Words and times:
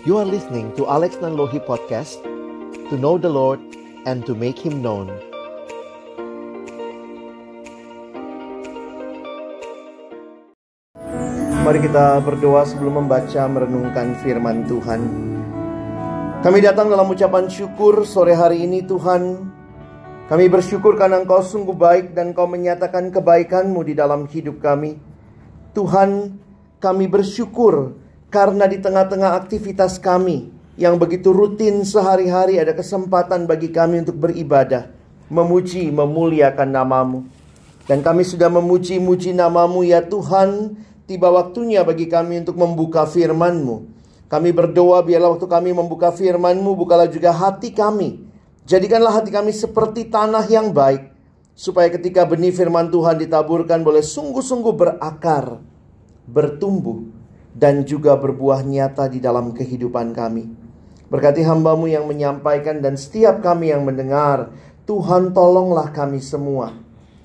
You 0.00 0.16
are 0.16 0.24
listening 0.24 0.72
to 0.80 0.88
Alex 0.88 1.20
Nanlohi 1.20 1.60
Podcast 1.60 2.24
To 2.88 2.96
know 2.96 3.20
the 3.20 3.28
Lord 3.28 3.60
and 4.08 4.24
to 4.24 4.32
make 4.32 4.56
Him 4.56 4.80
known. 4.80 5.12
Mari 11.60 11.84
kita 11.84 12.16
berdoa 12.24 12.64
sebelum 12.64 13.04
membaca 13.04 13.44
merenungkan 13.44 14.16
firman 14.24 14.64
Tuhan. 14.64 15.00
Kami 16.48 16.58
datang 16.64 16.88
dalam 16.88 17.04
ucapan 17.12 17.52
syukur 17.52 18.08
sore 18.08 18.32
hari 18.32 18.64
ini 18.64 18.80
Tuhan. 18.80 19.52
Kami 20.32 20.48
bersyukur 20.48 20.96
karena 20.96 21.20
Engkau 21.20 21.44
sungguh 21.44 21.76
baik 21.76 22.16
dan 22.16 22.32
Engkau 22.32 22.48
menyatakan 22.48 23.12
kebaikan-Mu 23.12 23.84
di 23.84 23.92
dalam 23.92 24.24
hidup 24.32 24.64
kami. 24.64 24.96
Tuhan 25.76 26.40
kami 26.80 27.04
bersyukur 27.04 28.08
karena 28.30 28.70
di 28.70 28.78
tengah-tengah 28.78 29.34
aktivitas 29.42 29.98
kami 29.98 30.54
yang 30.78 30.96
begitu 30.96 31.34
rutin 31.34 31.82
sehari-hari 31.82 32.62
ada 32.62 32.72
kesempatan 32.72 33.44
bagi 33.44 33.74
kami 33.74 34.06
untuk 34.06 34.16
beribadah, 34.22 34.88
memuji, 35.26 35.90
memuliakan 35.90 36.70
namamu. 36.70 37.18
Dan 37.90 38.06
kami 38.06 38.22
sudah 38.22 38.46
memuji-muji 38.46 39.34
namamu 39.34 39.82
ya 39.82 39.98
Tuhan, 39.98 40.78
tiba 41.10 41.26
waktunya 41.34 41.82
bagi 41.82 42.06
kami 42.06 42.46
untuk 42.46 42.54
membuka 42.54 43.02
firman-Mu. 43.02 43.98
Kami 44.30 44.54
berdoa 44.54 45.02
biarlah 45.02 45.34
waktu 45.34 45.50
kami 45.50 45.74
membuka 45.74 46.14
firman-Mu, 46.14 46.78
bukalah 46.78 47.10
juga 47.10 47.34
hati 47.34 47.74
kami. 47.74 48.30
Jadikanlah 48.62 49.18
hati 49.18 49.34
kami 49.34 49.50
seperti 49.50 50.06
tanah 50.06 50.46
yang 50.46 50.70
baik, 50.70 51.10
supaya 51.58 51.90
ketika 51.90 52.22
benih 52.22 52.54
firman 52.54 52.94
Tuhan 52.94 53.18
ditaburkan 53.18 53.82
boleh 53.82 54.06
sungguh-sungguh 54.06 54.74
berakar, 54.78 55.58
bertumbuh, 56.30 57.09
dan 57.60 57.84
juga 57.84 58.16
berbuah 58.16 58.64
nyata 58.64 59.12
di 59.12 59.20
dalam 59.20 59.52
kehidupan 59.52 60.16
kami. 60.16 60.48
Berkati 61.12 61.44
hambamu 61.44 61.92
yang 61.92 62.08
menyampaikan 62.08 62.80
dan 62.80 62.96
setiap 62.96 63.44
kami 63.44 63.68
yang 63.68 63.84
mendengar, 63.84 64.48
Tuhan 64.88 65.36
tolonglah 65.36 65.92
kami 65.92 66.24
semua. 66.24 66.72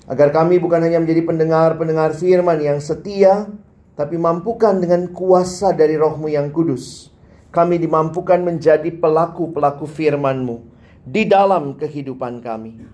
Agar 0.04 0.30
kami 0.30 0.60
bukan 0.60 0.84
hanya 0.84 1.00
menjadi 1.00 1.24
pendengar-pendengar 1.24 2.12
firman 2.12 2.60
yang 2.60 2.78
setia, 2.84 3.48
tapi 3.96 4.20
mampukan 4.20 4.76
dengan 4.76 5.08
kuasa 5.08 5.72
dari 5.72 5.96
rohmu 5.96 6.28
yang 6.28 6.52
kudus. 6.52 7.08
Kami 7.48 7.80
dimampukan 7.80 8.44
menjadi 8.44 8.92
pelaku-pelaku 8.92 9.88
firmanmu 9.88 10.56
di 11.00 11.24
dalam 11.24 11.80
kehidupan 11.80 12.44
kami. 12.44 12.84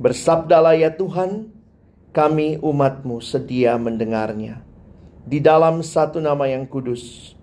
Bersabdalah 0.00 0.72
ya 0.72 0.88
Tuhan, 0.96 1.52
kami 2.16 2.56
umatmu 2.64 3.20
sedia 3.20 3.76
mendengarnya 3.76 4.71
di 5.22 5.38
dalam 5.38 5.80
satu 5.80 6.18
nama 6.18 6.50
yang 6.50 6.66
kudus, 6.66 7.34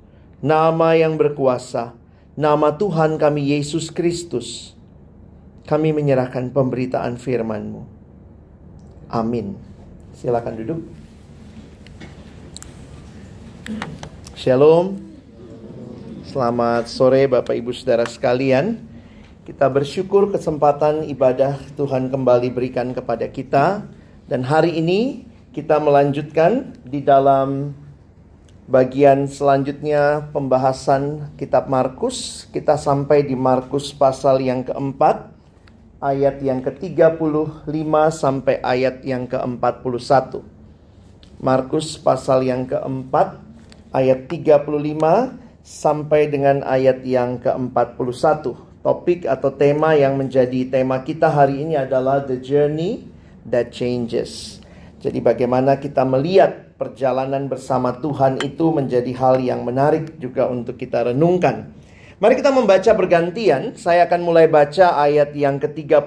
nama 0.43 0.95
yang 0.95 1.15
berkuasa, 1.15 1.95
nama 2.35 2.75
Tuhan 2.75 3.15
kami 3.15 3.55
Yesus 3.55 3.87
Kristus. 3.91 4.75
Kami 5.69 5.93
menyerahkan 5.93 6.49
pemberitaan 6.49 7.21
firman-Mu. 7.21 7.85
Amin. 9.05 9.53
Silakan 10.17 10.57
duduk. 10.57 10.81
Shalom. 14.33 14.97
Selamat 16.25 16.89
sore 16.89 17.29
Bapak 17.29 17.53
Ibu 17.53 17.69
Saudara 17.69 18.05
sekalian. 18.09 18.81
Kita 19.45 19.69
bersyukur 19.69 20.33
kesempatan 20.33 21.05
ibadah 21.05 21.57
Tuhan 21.77 22.09
kembali 22.09 22.49
berikan 22.49 22.93
kepada 22.93 23.29
kita 23.29 23.85
dan 24.25 24.41
hari 24.41 24.77
ini 24.77 25.28
kita 25.59 25.75
melanjutkan 25.75 26.71
di 26.87 27.03
dalam 27.03 27.75
bagian 28.71 29.27
selanjutnya 29.27 30.31
pembahasan 30.31 31.35
kitab 31.35 31.67
Markus. 31.67 32.47
Kita 32.47 32.79
sampai 32.79 33.27
di 33.27 33.35
Markus 33.35 33.91
pasal 33.91 34.39
yang 34.39 34.63
keempat, 34.63 35.27
ayat 35.99 36.39
yang 36.39 36.63
ke-35 36.63 37.75
sampai 38.07 38.55
ayat 38.63 39.03
yang 39.03 39.27
ke-41. 39.27 40.39
Markus 41.43 41.99
pasal 41.99 42.47
yang 42.47 42.63
keempat, 42.63 43.35
ayat 43.91 44.31
35 44.31 44.63
sampai 45.59 46.31
dengan 46.31 46.63
ayat 46.63 47.03
yang 47.03 47.35
ke-41. 47.35 48.55
Topik 48.79 49.27
atau 49.27 49.51
tema 49.51 49.91
yang 49.91 50.15
menjadi 50.15 50.71
tema 50.71 51.03
kita 51.03 51.27
hari 51.27 51.67
ini 51.67 51.75
adalah 51.75 52.23
The 52.23 52.39
Journey 52.39 53.11
That 53.43 53.75
Changes. 53.75 54.58
Jadi 54.99 55.23
bagaimana 55.23 55.79
kita 55.79 56.03
melihat 56.03 56.75
perjalanan 56.75 57.47
bersama 57.47 57.95
Tuhan 58.03 58.43
itu 58.43 58.75
menjadi 58.75 59.11
hal 59.15 59.39
yang 59.39 59.63
menarik 59.63 60.19
juga 60.19 60.51
untuk 60.51 60.75
kita 60.75 61.07
renungkan. 61.07 61.71
Mari 62.19 62.35
kita 62.35 62.51
membaca 62.51 62.91
bergantian. 62.91 63.79
Saya 63.79 64.03
akan 64.03 64.27
mulai 64.27 64.51
baca 64.51 64.99
ayat 64.99 65.31
yang 65.31 65.55
ke-35. 65.55 66.03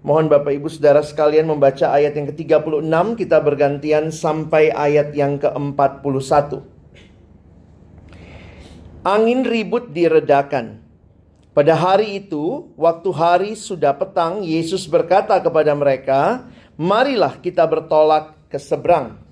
Mohon 0.00 0.26
Bapak 0.32 0.56
Ibu 0.56 0.72
Saudara 0.72 1.04
sekalian 1.04 1.52
membaca 1.52 1.92
ayat 1.92 2.16
yang 2.16 2.32
ke-36. 2.32 2.88
Kita 3.20 3.44
bergantian 3.44 4.08
sampai 4.08 4.72
ayat 4.72 5.12
yang 5.12 5.36
ke-41. 5.36 6.64
Angin 9.04 9.44
ribut 9.44 9.92
diredakan. 9.92 10.80
Pada 11.52 11.76
hari 11.76 12.24
itu, 12.24 12.72
waktu 12.80 13.10
hari 13.12 13.52
sudah 13.52 13.92
petang, 13.92 14.40
Yesus 14.40 14.88
berkata 14.88 15.36
kepada 15.36 15.76
mereka, 15.76 16.48
marilah 16.82 17.38
kita 17.38 17.62
bertolak 17.62 18.34
ke 18.50 18.58
seberang. 18.58 19.22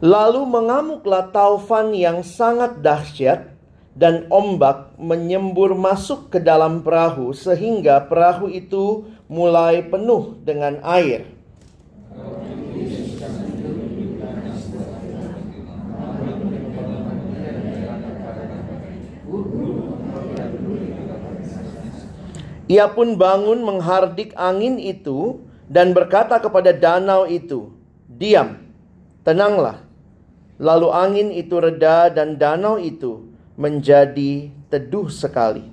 Lalu 0.00 0.48
mengamuklah 0.48 1.28
taufan 1.28 1.92
yang 1.92 2.24
sangat 2.24 2.80
dahsyat 2.80 3.52
dan 3.92 4.24
ombak 4.32 4.96
menyembur 4.96 5.76
masuk 5.76 6.32
ke 6.32 6.40
dalam 6.40 6.80
perahu 6.80 7.36
sehingga 7.36 8.08
perahu 8.08 8.48
itu 8.48 9.04
mulai 9.28 9.84
penuh 9.84 10.40
dengan 10.40 10.80
air. 10.80 11.28
Ia 22.70 22.86
pun 22.86 23.18
bangun 23.18 23.66
menghardik 23.66 24.30
angin 24.38 24.78
itu 24.78 25.42
dan 25.66 25.90
berkata 25.90 26.38
kepada 26.38 26.70
danau 26.70 27.26
itu, 27.26 27.74
"Diam, 28.06 28.62
tenanglah." 29.26 29.82
Lalu 30.62 30.88
angin 30.94 31.28
itu 31.34 31.58
reda 31.58 32.14
dan 32.14 32.38
danau 32.38 32.78
itu 32.78 33.26
menjadi 33.58 34.54
teduh 34.70 35.10
sekali. 35.10 35.66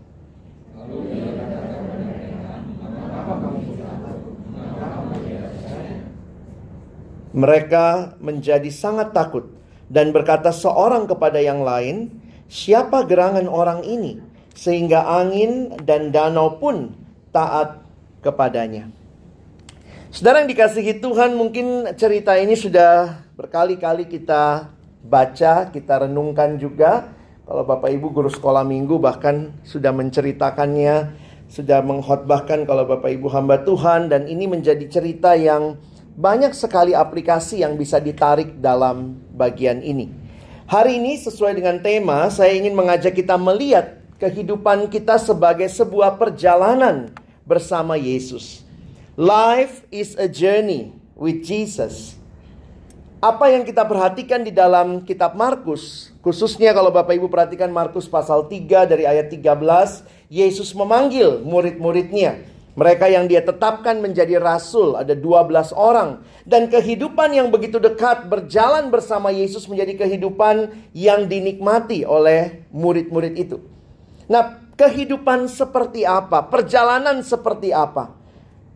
Mereka 7.38 8.18
menjadi 8.18 8.74
sangat 8.74 9.14
takut 9.14 9.54
dan 9.86 10.10
berkata 10.10 10.50
seorang 10.50 11.06
kepada 11.06 11.38
yang 11.38 11.62
lain, 11.62 12.10
"Siapa 12.50 13.06
gerangan 13.06 13.46
orang 13.46 13.86
ini?" 13.86 14.27
Sehingga 14.58 15.06
angin 15.06 15.78
dan 15.86 16.10
danau 16.10 16.58
pun 16.58 16.98
taat 17.30 17.86
kepadanya. 18.26 18.90
Saudara 20.10 20.42
yang 20.42 20.50
dikasihi 20.50 20.98
Tuhan, 20.98 21.38
mungkin 21.38 21.94
cerita 21.94 22.34
ini 22.42 22.58
sudah 22.58 23.22
berkali-kali 23.38 24.10
kita 24.10 24.74
baca, 25.06 25.70
kita 25.70 26.10
renungkan 26.10 26.58
juga. 26.58 27.14
Kalau 27.46 27.64
Bapak 27.64 27.94
Ibu 27.94 28.10
guru 28.10 28.28
sekolah 28.34 28.66
minggu 28.66 28.98
bahkan 28.98 29.54
sudah 29.62 29.94
menceritakannya, 29.94 31.14
sudah 31.48 31.80
mengkhotbahkan 31.86 32.66
kalau 32.66 32.90
Bapak 32.90 33.14
Ibu 33.14 33.30
hamba 33.30 33.62
Tuhan 33.62 34.10
dan 34.10 34.26
ini 34.26 34.50
menjadi 34.50 34.84
cerita 34.90 35.38
yang 35.38 35.78
banyak 36.18 36.52
sekali 36.58 36.98
aplikasi 36.98 37.62
yang 37.62 37.78
bisa 37.78 38.02
ditarik 38.02 38.58
dalam 38.58 39.22
bagian 39.38 39.86
ini. 39.86 40.10
Hari 40.68 41.00
ini 41.00 41.16
sesuai 41.16 41.56
dengan 41.56 41.80
tema, 41.80 42.28
saya 42.28 42.58
ingin 42.58 42.76
mengajak 42.76 43.16
kita 43.16 43.40
melihat 43.40 43.97
kehidupan 44.18 44.90
kita 44.90 45.22
sebagai 45.22 45.70
sebuah 45.70 46.18
perjalanan 46.18 47.14
bersama 47.46 47.96
Yesus. 47.96 48.66
Life 49.14 49.86
is 49.90 50.14
a 50.18 50.26
journey 50.30 50.94
with 51.18 51.46
Jesus. 51.46 52.18
Apa 53.18 53.50
yang 53.50 53.66
kita 53.66 53.82
perhatikan 53.82 54.46
di 54.46 54.54
dalam 54.54 55.02
kitab 55.02 55.34
Markus, 55.34 56.14
khususnya 56.22 56.70
kalau 56.70 56.94
Bapak 56.94 57.18
Ibu 57.18 57.26
perhatikan 57.34 57.74
Markus 57.74 58.06
pasal 58.06 58.46
3 58.46 58.86
dari 58.86 59.10
ayat 59.10 59.34
13, 59.34 60.06
Yesus 60.30 60.70
memanggil 60.78 61.42
murid-muridnya. 61.42 62.46
Mereka 62.78 63.10
yang 63.10 63.26
dia 63.26 63.42
tetapkan 63.42 63.98
menjadi 63.98 64.38
rasul, 64.38 64.94
ada 64.94 65.18
12 65.18 65.74
orang. 65.74 66.22
Dan 66.46 66.70
kehidupan 66.70 67.34
yang 67.34 67.50
begitu 67.50 67.82
dekat 67.82 68.30
berjalan 68.30 68.94
bersama 68.94 69.34
Yesus 69.34 69.66
menjadi 69.66 70.06
kehidupan 70.06 70.70
yang 70.94 71.26
dinikmati 71.26 72.06
oleh 72.06 72.70
murid-murid 72.70 73.34
itu. 73.34 73.58
Nah, 74.28 74.76
kehidupan 74.76 75.48
seperti 75.48 76.04
apa? 76.04 76.44
Perjalanan 76.48 77.24
seperti 77.24 77.72
apa? 77.72 78.12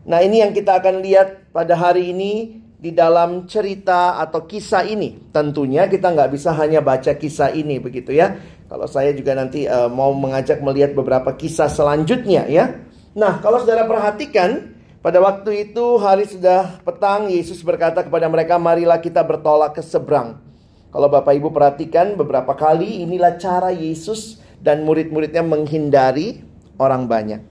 Nah, 0.07 0.19
ini 0.23 0.41
yang 0.41 0.55
kita 0.55 0.81
akan 0.81 1.03
lihat 1.03 1.53
pada 1.53 1.77
hari 1.77 2.15
ini 2.15 2.63
di 2.81 2.89
dalam 2.89 3.45
cerita 3.45 4.17
atau 4.17 4.49
kisah 4.49 4.81
ini. 4.89 5.29
Tentunya 5.29 5.85
kita 5.85 6.09
nggak 6.09 6.33
bisa 6.33 6.49
hanya 6.57 6.81
baca 6.81 7.13
kisah 7.13 7.53
ini 7.53 7.77
begitu 7.77 8.09
ya. 8.09 8.33
Kalau 8.65 8.89
saya 8.89 9.13
juga 9.13 9.37
nanti 9.37 9.69
uh, 9.69 9.85
mau 9.85 10.09
mengajak 10.17 10.63
melihat 10.65 10.97
beberapa 10.97 11.37
kisah 11.37 11.69
selanjutnya 11.69 12.49
ya. 12.49 12.81
Nah, 13.13 13.37
kalau 13.43 13.61
saudara 13.61 13.85
perhatikan 13.85 14.73
pada 15.05 15.21
waktu 15.21 15.69
itu 15.69 16.01
hari 16.01 16.25
sudah 16.25 16.81
petang 16.81 17.29
Yesus 17.29 17.61
berkata 17.61 18.01
kepada 18.01 18.25
mereka, 18.25 18.57
"Marilah 18.57 18.97
kita 18.97 19.21
bertolak 19.21 19.77
ke 19.77 19.85
seberang." 19.85 20.41
Kalau 20.89 21.07
Bapak 21.07 21.37
Ibu 21.37 21.53
perhatikan 21.53 22.17
beberapa 22.17 22.57
kali 22.57 23.05
inilah 23.05 23.37
cara 23.37 23.69
Yesus 23.69 24.40
dan 24.61 24.85
murid-muridnya 24.85 25.41
menghindari 25.41 26.45
orang 26.77 27.09
banyak. 27.09 27.41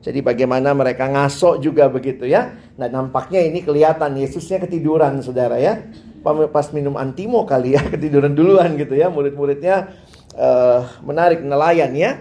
Jadi 0.00 0.24
bagaimana 0.24 0.72
mereka 0.72 1.12
ngasok 1.12 1.60
juga 1.60 1.92
begitu 1.92 2.24
ya. 2.24 2.56
Nah 2.80 2.88
nampaknya 2.88 3.44
ini 3.44 3.60
kelihatan 3.60 4.16
Yesusnya 4.16 4.56
ketiduran 4.64 5.20
saudara 5.20 5.60
ya. 5.60 5.84
Pas 6.24 6.72
minum 6.72 6.96
antimo 6.96 7.44
kali 7.44 7.76
ya 7.76 7.84
ketiduran 7.92 8.32
duluan 8.32 8.80
gitu 8.80 8.96
ya. 8.96 9.12
Murid-muridnya 9.12 9.92
uh, 10.40 10.88
menarik 11.04 11.44
nelayan 11.44 11.92
ya. 11.92 12.16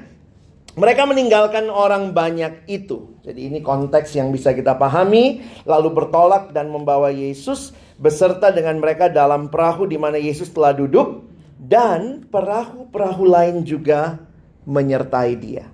Mereka 0.75 1.07
meninggalkan 1.07 1.71
orang 1.71 2.11
banyak 2.11 2.67
itu. 2.67 3.15
Jadi 3.23 3.47
ini 3.47 3.59
konteks 3.63 4.11
yang 4.15 4.31
bisa 4.35 4.51
kita 4.51 4.75
pahami. 4.75 5.43
Lalu 5.63 5.89
bertolak 5.95 6.51
dan 6.51 6.67
membawa 6.71 7.11
Yesus 7.15 7.71
beserta 7.95 8.51
dengan 8.51 8.79
mereka 8.79 9.07
dalam 9.07 9.47
perahu 9.47 9.87
di 9.87 9.95
mana 9.95 10.19
Yesus 10.19 10.51
telah 10.51 10.75
duduk. 10.75 11.31
Dan 11.59 12.27
perahu-perahu 12.27 13.23
lain 13.23 13.67
juga 13.67 14.28
menyertai 14.69 15.33
dia. 15.33 15.65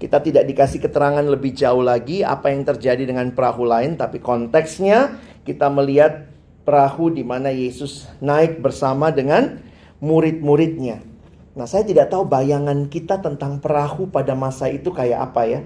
Kita 0.00 0.18
tidak 0.18 0.48
dikasih 0.50 0.82
keterangan 0.82 1.22
lebih 1.22 1.54
jauh 1.54 1.84
lagi 1.84 2.26
apa 2.26 2.50
yang 2.50 2.66
terjadi 2.66 3.06
dengan 3.06 3.30
perahu 3.30 3.68
lain, 3.68 3.94
tapi 3.94 4.18
konteksnya 4.18 5.20
kita 5.46 5.70
melihat 5.70 6.26
perahu 6.64 7.12
di 7.12 7.22
mana 7.22 7.52
Yesus 7.52 8.08
naik 8.18 8.58
bersama 8.58 9.12
dengan 9.12 9.60
murid-muridnya. 10.00 11.04
Nah, 11.52 11.68
saya 11.68 11.84
tidak 11.84 12.08
tahu 12.08 12.24
bayangan 12.24 12.88
kita 12.88 13.20
tentang 13.20 13.60
perahu 13.60 14.08
pada 14.08 14.32
masa 14.32 14.72
itu 14.72 14.88
kayak 14.88 15.30
apa 15.30 15.42
ya. 15.44 15.60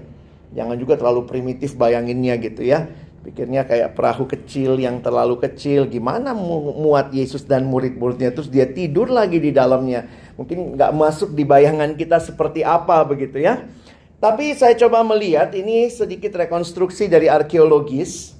Jangan 0.51 0.75
juga 0.75 0.99
terlalu 0.99 1.23
primitif 1.23 1.79
bayanginnya 1.79 2.35
gitu 2.41 2.67
ya. 2.67 2.91
Pikirnya 3.23 3.65
kayak 3.65 3.97
perahu 3.97 4.27
kecil 4.29 4.77
yang 4.77 4.99
terlalu 4.99 5.39
kecil. 5.41 5.87
Gimana 5.87 6.35
muat 6.35 7.09
Yesus 7.15 7.47
dan 7.47 7.65
murid-muridnya 7.65 8.35
terus 8.35 8.51
dia 8.51 8.67
tidur 8.67 9.09
lagi 9.09 9.39
di 9.39 9.55
dalamnya. 9.55 10.05
Mungkin 10.35 10.75
nggak 10.75 10.91
masuk 10.91 11.31
di 11.31 11.47
bayangan 11.47 11.95
kita 11.95 12.19
seperti 12.19 12.61
apa 12.63 13.01
begitu 13.07 13.39
ya. 13.39 13.63
Tapi 14.19 14.55
saya 14.55 14.75
coba 14.79 15.03
melihat 15.03 15.51
ini 15.55 15.91
sedikit 15.91 16.35
rekonstruksi 16.35 17.07
dari 17.11 17.27
arkeologis 17.27 18.35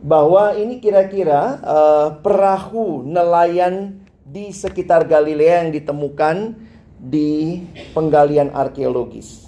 bahwa 0.00 0.52
ini 0.54 0.78
kira-kira 0.80 1.60
uh, 1.64 2.08
perahu 2.20 3.04
nelayan 3.04 4.00
di 4.26 4.50
sekitar 4.50 5.06
Galilea 5.06 5.66
yang 5.66 5.70
ditemukan 5.72 6.58
di 6.98 7.62
penggalian 7.94 8.50
arkeologis. 8.50 9.46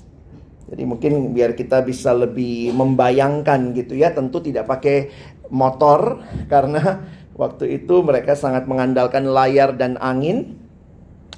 Jadi 0.68 0.84
mungkin 0.84 1.32
biar 1.32 1.56
kita 1.56 1.80
bisa 1.80 2.12
lebih 2.12 2.76
membayangkan 2.76 3.72
gitu 3.72 3.96
ya, 3.96 4.12
tentu 4.12 4.44
tidak 4.44 4.68
pakai 4.68 5.08
motor 5.48 6.20
karena 6.46 7.08
waktu 7.34 7.80
itu 7.80 8.04
mereka 8.04 8.36
sangat 8.36 8.68
mengandalkan 8.68 9.24
layar 9.24 9.72
dan 9.74 9.96
angin. 9.98 10.57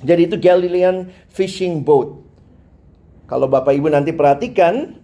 Jadi 0.01 0.31
itu 0.33 0.37
Galilean 0.41 1.13
fishing 1.29 1.85
boat. 1.85 2.21
Kalau 3.29 3.47
Bapak 3.47 3.77
Ibu 3.77 3.93
nanti 3.93 4.11
perhatikan, 4.11 4.99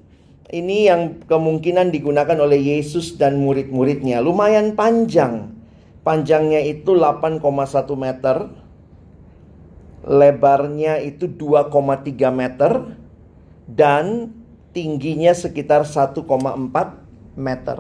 ini 0.51 0.89
yang 0.89 1.23
kemungkinan 1.27 1.95
digunakan 1.95 2.39
oleh 2.39 2.59
Yesus 2.59 3.15
dan 3.15 3.39
murid-muridnya. 3.39 4.19
Lumayan 4.25 4.75
panjang. 4.75 5.53
Panjangnya 6.03 6.63
itu 6.63 6.95
8,1 6.95 7.43
meter. 7.95 8.51
Lebarnya 10.07 11.03
itu 11.03 11.31
2,3 11.31 12.31
meter. 12.35 12.99
Dan 13.67 14.35
tingginya 14.71 15.35
sekitar 15.35 15.83
1,4 15.83 16.25
meter. 17.37 17.79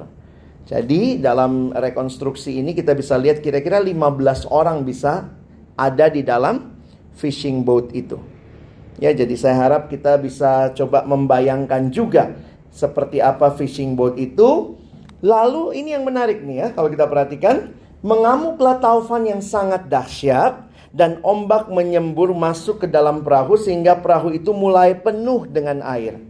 Jadi 0.67 1.23
dalam 1.23 1.71
rekonstruksi 1.71 2.59
ini 2.59 2.75
kita 2.75 2.99
bisa 2.99 3.15
lihat 3.15 3.39
kira-kira 3.39 3.79
15 3.79 4.51
orang 4.51 4.83
bisa 4.83 5.31
ada 5.79 6.11
di 6.11 6.27
dalam 6.27 6.76
fishing 7.17 7.65
boat 7.65 7.91
itu. 7.97 8.21
Ya, 8.97 9.13
jadi 9.13 9.33
saya 9.37 9.57
harap 9.61 9.93
kita 9.93 10.17
bisa 10.17 10.73
coba 10.73 11.05
membayangkan 11.05 11.93
juga 11.93 12.33
seperti 12.73 13.21
apa 13.21 13.53
fishing 13.53 13.97
boat 13.97 14.17
itu. 14.17 14.77
Lalu 15.25 15.81
ini 15.81 15.97
yang 15.97 16.05
menarik 16.05 16.45
nih 16.45 16.57
ya, 16.61 16.69
kalau 16.77 16.89
kita 16.93 17.09
perhatikan, 17.09 17.73
mengamuklah 18.05 18.77
taufan 18.81 19.25
yang 19.25 19.41
sangat 19.41 19.89
dahsyat 19.89 20.69
dan 20.97 21.21
ombak 21.21 21.69
menyembur 21.69 22.33
masuk 22.33 22.85
ke 22.85 22.87
dalam 22.89 23.21
perahu 23.21 23.57
sehingga 23.61 24.01
perahu 24.01 24.33
itu 24.33 24.53
mulai 24.57 24.97
penuh 24.97 25.45
dengan 25.45 25.85
air. 25.85 26.21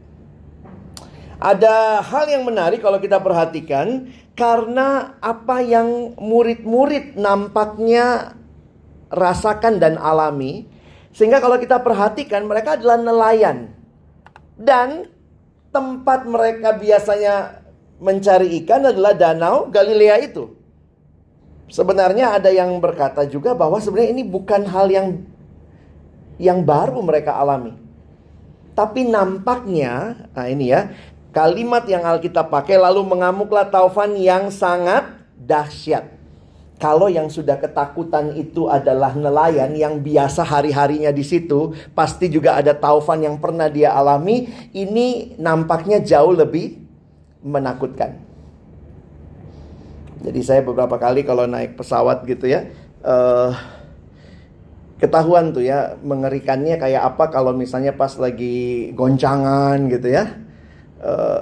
Ada 1.36 2.00
hal 2.00 2.32
yang 2.32 2.48
menarik 2.48 2.80
kalau 2.80 2.96
kita 2.96 3.20
perhatikan 3.20 4.08
karena 4.32 5.20
apa 5.20 5.60
yang 5.60 6.16
murid-murid 6.16 7.14
nampaknya 7.14 8.34
rasakan 9.12 9.78
dan 9.78 10.00
alami 10.00 10.66
sehingga 11.16 11.40
kalau 11.40 11.56
kita 11.56 11.80
perhatikan 11.80 12.44
mereka 12.44 12.76
adalah 12.76 13.00
nelayan. 13.00 13.72
Dan 14.52 15.08
tempat 15.72 16.28
mereka 16.28 16.76
biasanya 16.76 17.64
mencari 17.96 18.60
ikan 18.60 18.92
adalah 18.92 19.16
danau 19.16 19.72
Galilea 19.72 20.20
itu. 20.28 20.52
Sebenarnya 21.72 22.36
ada 22.36 22.52
yang 22.52 22.76
berkata 22.84 23.24
juga 23.24 23.56
bahwa 23.56 23.80
sebenarnya 23.80 24.12
ini 24.12 24.28
bukan 24.28 24.68
hal 24.68 24.92
yang 24.92 25.24
yang 26.36 26.60
baru 26.60 27.00
mereka 27.00 27.32
alami. 27.32 27.72
Tapi 28.76 29.08
nampaknya, 29.08 30.28
nah 30.36 30.52
ini 30.52 30.68
ya, 30.68 30.92
kalimat 31.32 31.88
yang 31.88 32.04
Alkitab 32.04 32.52
pakai 32.52 32.76
lalu 32.76 33.00
mengamuklah 33.08 33.64
taufan 33.64 34.12
yang 34.20 34.52
sangat 34.52 35.16
dahsyat. 35.32 36.15
Kalau 36.76 37.08
yang 37.08 37.32
sudah 37.32 37.56
ketakutan 37.56 38.36
itu 38.36 38.68
adalah 38.68 39.16
nelayan 39.16 39.72
yang 39.72 39.96
biasa 39.96 40.44
hari-harinya 40.44 41.08
di 41.08 41.24
situ, 41.24 41.72
pasti 41.96 42.28
juga 42.28 42.60
ada 42.60 42.76
taufan 42.76 43.24
yang 43.24 43.40
pernah 43.40 43.72
dia 43.72 43.96
alami. 43.96 44.44
Ini 44.76 45.40
nampaknya 45.40 46.04
jauh 46.04 46.36
lebih 46.36 46.76
menakutkan. 47.40 48.20
Jadi 50.20 50.40
saya 50.44 50.60
beberapa 50.60 51.00
kali 51.00 51.24
kalau 51.24 51.48
naik 51.48 51.80
pesawat 51.80 52.28
gitu 52.28 52.44
ya, 52.44 52.68
uh, 53.00 53.56
ketahuan 55.00 55.56
tuh 55.56 55.64
ya 55.64 55.96
mengerikannya 56.04 56.76
kayak 56.76 57.14
apa 57.14 57.32
kalau 57.32 57.56
misalnya 57.56 57.96
pas 57.96 58.12
lagi 58.20 58.92
goncangan 58.92 59.80
gitu 59.88 60.12
ya. 60.12 60.28
Uh, 61.00 61.40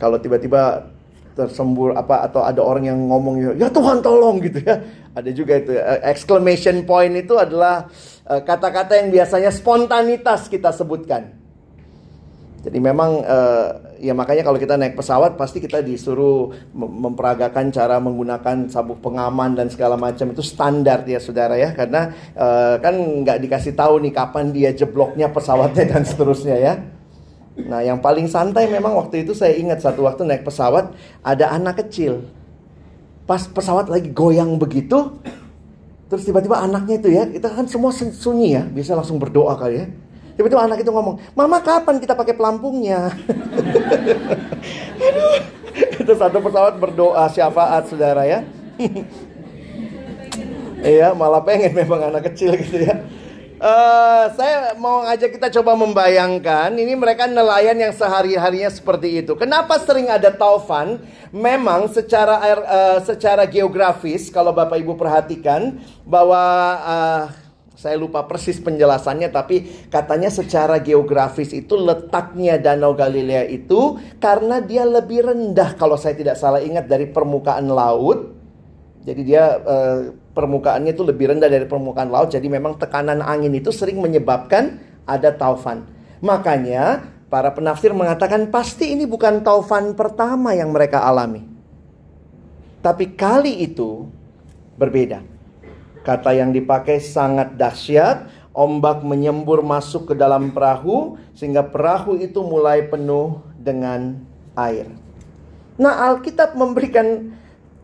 kalau 0.00 0.16
tiba-tiba 0.16 0.93
tersembur 1.34 1.98
apa 1.98 2.30
atau 2.30 2.46
ada 2.46 2.62
orang 2.62 2.86
yang 2.86 2.98
ngomong 3.10 3.58
ya 3.58 3.68
Tuhan 3.68 4.00
tolong 4.00 4.38
gitu 4.40 4.62
ya. 4.62 4.78
Ada 5.14 5.30
juga 5.30 5.58
itu 5.58 5.74
uh, 5.74 6.00
exclamation 6.06 6.82
point 6.86 7.14
itu 7.14 7.38
adalah 7.38 7.86
eh, 8.26 8.42
kata-kata 8.42 8.98
yang 8.98 9.14
biasanya 9.14 9.50
spontanitas 9.54 10.50
kita 10.50 10.74
sebutkan. 10.74 11.30
Jadi 12.64 12.78
memang 12.80 13.20
uh, 13.22 13.94
ya 14.00 14.16
makanya 14.16 14.42
kalau 14.42 14.56
kita 14.56 14.74
naik 14.80 14.96
pesawat 14.96 15.36
pasti 15.36 15.60
kita 15.60 15.84
disuruh 15.84 16.50
memperagakan 16.74 17.68
cara 17.70 18.00
menggunakan 18.00 18.72
sabuk 18.72 19.04
pengaman 19.04 19.54
dan 19.54 19.68
segala 19.68 19.94
macam. 20.00 20.32
Itu 20.32 20.40
standar 20.40 21.04
ya 21.04 21.20
saudara 21.20 21.60
ya. 21.60 21.76
Karena 21.76 22.08
kan 22.80 22.94
nggak 22.96 23.38
dikasih 23.44 23.76
tahu 23.76 24.00
nih 24.00 24.16
kapan 24.16 24.48
dia 24.48 24.72
jebloknya 24.72 25.28
pesawatnya 25.28 25.84
dan 25.92 26.02
seterusnya 26.08 26.56
ya 26.56 26.74
Nah, 27.54 27.86
yang 27.86 28.02
paling 28.02 28.26
santai 28.26 28.66
memang 28.66 28.98
waktu 28.98 29.22
itu 29.22 29.30
saya 29.30 29.54
ingat 29.54 29.78
satu 29.78 30.02
waktu 30.02 30.26
naik 30.26 30.42
pesawat 30.42 30.90
ada 31.22 31.54
anak 31.54 31.86
kecil. 31.86 32.26
Pas 33.24 33.46
pesawat 33.46 33.86
lagi 33.86 34.10
goyang 34.10 34.58
begitu, 34.58 35.14
terus 36.10 36.26
tiba-tiba 36.26 36.58
anaknya 36.58 36.98
itu 36.98 37.08
ya, 37.14 37.24
kita 37.30 37.54
kan 37.54 37.70
semua 37.70 37.94
sunyi 37.94 38.58
ya, 38.58 38.66
bisa 38.66 38.98
langsung 38.98 39.22
berdoa 39.22 39.54
kali 39.54 39.80
ya. 39.80 39.86
Tiba-tiba 40.34 40.66
anak 40.66 40.82
itu 40.82 40.90
ngomong, 40.90 41.22
"Mama 41.38 41.62
kapan 41.62 42.02
kita 42.02 42.18
pakai 42.18 42.34
pelampungnya?" 42.34 43.14
Aduh. 45.06 45.38
Itu 45.74 46.12
satu 46.14 46.38
pesawat 46.42 46.78
berdoa 46.78 47.26
syafaat 47.30 47.86
saudara 47.90 48.26
ya. 48.26 48.42
Iya, 50.84 51.16
malah 51.16 51.40
pengen 51.40 51.72
memang 51.72 52.12
anak 52.12 52.28
kecil 52.28 52.60
gitu 52.60 52.84
ya. 52.84 53.00
Uh, 53.54 54.34
saya 54.34 54.74
mau 54.74 55.06
ngajak 55.06 55.38
kita 55.38 55.48
coba 55.60 55.78
membayangkan 55.78 56.74
ini 56.74 56.98
mereka 56.98 57.30
nelayan 57.30 57.78
yang 57.78 57.94
sehari-harinya 57.94 58.66
seperti 58.66 59.22
itu. 59.22 59.38
Kenapa 59.38 59.78
sering 59.78 60.10
ada 60.10 60.34
taufan? 60.34 60.98
Memang 61.30 61.86
secara 61.86 62.42
uh, 62.42 62.98
secara 63.06 63.46
geografis 63.46 64.26
kalau 64.28 64.50
Bapak 64.50 64.82
Ibu 64.82 64.98
perhatikan 64.98 65.78
bahwa 66.02 66.42
uh, 66.82 67.24
Saya 67.74 67.98
lupa 67.98 68.22
persis 68.24 68.62
penjelasannya 68.62 69.34
tapi 69.34 69.66
katanya 69.90 70.30
secara 70.30 70.78
geografis 70.78 71.50
itu 71.50 71.74
letaknya 71.74 72.54
Danau 72.56 72.94
Galilea 72.94 73.50
itu 73.50 73.98
karena 74.22 74.62
dia 74.62 74.86
lebih 74.86 75.26
rendah 75.26 75.74
kalau 75.74 75.98
saya 75.98 76.14
tidak 76.14 76.38
salah 76.38 76.62
ingat 76.62 76.86
dari 76.86 77.10
permukaan 77.10 77.66
laut. 77.66 78.30
Jadi 79.04 79.20
dia 79.26 79.58
eh, 79.60 80.00
permukaannya 80.34 80.92
itu 80.92 81.06
lebih 81.06 81.32
rendah 81.32 81.48
dari 81.48 81.64
permukaan 81.64 82.10
laut. 82.10 82.34
Jadi 82.34 82.50
memang 82.50 82.76
tekanan 82.76 83.22
angin 83.22 83.54
itu 83.54 83.70
sering 83.70 84.02
menyebabkan 84.02 84.82
ada 85.06 85.30
taufan. 85.30 85.86
Makanya 86.20 87.06
para 87.30 87.54
penafsir 87.54 87.94
mengatakan 87.94 88.50
pasti 88.50 88.92
ini 88.92 89.06
bukan 89.06 89.40
taufan 89.46 89.94
pertama 89.94 90.52
yang 90.52 90.74
mereka 90.74 91.06
alami. 91.06 91.46
Tapi 92.84 93.16
kali 93.16 93.64
itu 93.64 94.10
berbeda. 94.76 95.24
Kata 96.04 96.36
yang 96.36 96.52
dipakai 96.52 97.00
sangat 97.00 97.56
dahsyat, 97.56 98.28
ombak 98.52 99.00
menyembur 99.00 99.64
masuk 99.64 100.12
ke 100.12 100.14
dalam 100.14 100.52
perahu 100.52 101.16
sehingga 101.32 101.64
perahu 101.64 102.20
itu 102.20 102.44
mulai 102.44 102.84
penuh 102.84 103.40
dengan 103.56 104.20
air. 104.52 104.92
Nah, 105.80 106.12
Alkitab 106.12 106.54
memberikan 106.54 107.34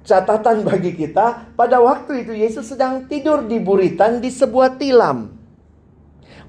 catatan 0.04 0.64
bagi 0.64 0.96
kita 0.96 1.52
pada 1.54 1.80
waktu 1.80 2.24
itu 2.24 2.32
Yesus 2.32 2.72
sedang 2.72 3.04
tidur 3.06 3.44
di 3.44 3.60
buritan 3.60 4.18
di 4.18 4.32
sebuah 4.32 4.80
tilam. 4.80 5.36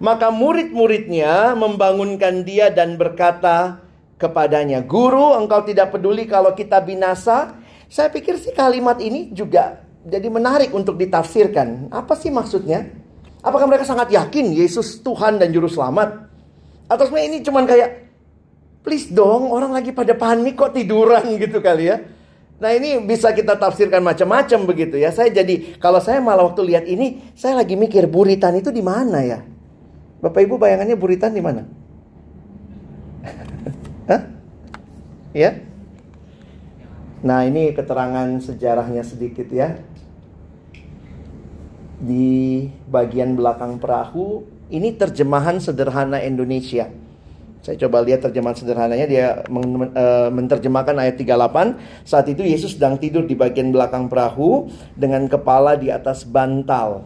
Maka 0.01 0.33
murid-muridnya 0.33 1.53
membangunkan 1.53 2.41
dia 2.41 2.73
dan 2.73 2.97
berkata 2.97 3.85
kepadanya, 4.17 4.81
"Guru, 4.81 5.37
engkau 5.37 5.61
tidak 5.61 5.93
peduli 5.93 6.25
kalau 6.25 6.57
kita 6.57 6.81
binasa?" 6.81 7.53
Saya 7.91 8.07
pikir 8.07 8.39
sih 8.39 8.55
kalimat 8.55 8.97
ini 9.03 9.29
juga 9.35 9.83
jadi 10.01 10.25
menarik 10.31 10.73
untuk 10.73 10.97
ditafsirkan. 10.97 11.91
Apa 11.93 12.17
sih 12.17 12.33
maksudnya? 12.33 12.87
Apakah 13.43 13.67
mereka 13.67 13.85
sangat 13.85 14.09
yakin 14.09 14.53
Yesus 14.53 15.01
Tuhan 15.01 15.37
dan 15.37 15.51
Juru 15.53 15.69
Selamat? 15.69 16.29
Atau 16.89 17.09
sebenarnya 17.09 17.29
ini 17.35 17.39
cuman 17.45 17.63
kayak, 17.67 17.89
please 18.81 19.09
dong 19.09 19.49
orang 19.53 19.73
lagi 19.73 19.93
pada 19.93 20.13
panik 20.17 20.57
kok 20.57 20.73
tiduran 20.73 21.25
gitu 21.43 21.61
kali 21.61 21.89
ya. 21.89 22.01
Nah 22.61 22.77
ini 22.77 23.01
bisa 23.01 23.33
kita 23.33 23.57
tafsirkan 23.57 24.05
macam-macam 24.05 24.69
begitu 24.69 25.01
ya. 25.01 25.09
Saya 25.09 25.33
jadi, 25.33 25.81
kalau 25.81 25.97
saya 25.97 26.21
malah 26.21 26.45
waktu 26.45 26.61
lihat 26.69 26.85
ini, 26.85 27.33
saya 27.33 27.57
lagi 27.57 27.73
mikir 27.73 28.05
buritan 28.05 28.53
itu 28.53 28.69
di 28.69 28.85
mana 28.85 29.25
ya? 29.25 29.41
Bapak 30.21 30.45
Ibu 30.45 30.61
bayangannya 30.61 30.93
buritan 30.93 31.33
di 31.33 31.41
mana? 31.41 31.65
Hah? 34.13 34.21
Ya? 35.33 35.57
Nah 37.25 37.49
ini 37.49 37.73
keterangan 37.73 38.29
sejarahnya 38.45 39.01
sedikit 39.01 39.49
ya 39.49 39.81
di 42.01 42.65
bagian 42.89 43.37
belakang 43.37 43.77
perahu 43.77 44.45
ini 44.73 44.93
terjemahan 44.93 45.57
sederhana 45.57 46.21
Indonesia. 46.21 46.89
Saya 47.61 47.77
coba 47.85 48.01
lihat 48.01 48.25
terjemahan 48.25 48.57
sederhananya 48.57 49.05
dia 49.05 49.25
e, 49.45 50.05
menerjemahkan 50.33 50.97
ayat 50.97 51.13
38. 51.13 52.09
Saat 52.09 52.25
itu 52.33 52.41
Yesus 52.41 52.73
sedang 52.73 52.97
tidur 52.97 53.29
di 53.29 53.37
bagian 53.37 53.69
belakang 53.69 54.09
perahu 54.09 54.65
dengan 54.97 55.29
kepala 55.29 55.77
di 55.77 55.93
atas 55.93 56.25
bantal. 56.25 57.05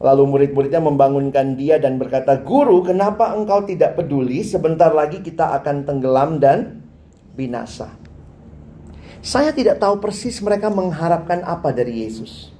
Lalu 0.00 0.22
murid-muridnya 0.32 0.80
membangunkan 0.80 1.60
dia 1.60 1.76
dan 1.76 2.00
berkata, 2.00 2.40
"Guru, 2.40 2.80
kenapa 2.82 3.36
engkau 3.36 3.68
tidak 3.68 4.00
peduli? 4.00 4.40
Sebentar 4.40 4.90
lagi 4.96 5.20
kita 5.20 5.60
akan 5.60 5.84
tenggelam 5.84 6.40
dan 6.40 6.80
binasa." 7.36 7.92
Saya 9.20 9.52
tidak 9.52 9.78
tahu 9.78 10.00
persis 10.00 10.40
mereka 10.40 10.72
mengharapkan 10.72 11.44
apa 11.44 11.70
dari 11.70 12.02
Yesus. 12.02 12.50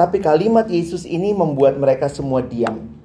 Tapi 0.00 0.18
kalimat 0.18 0.66
Yesus 0.66 1.04
ini 1.04 1.30
membuat 1.36 1.76
mereka 1.76 2.08
semua 2.08 2.40
diam. 2.40 2.95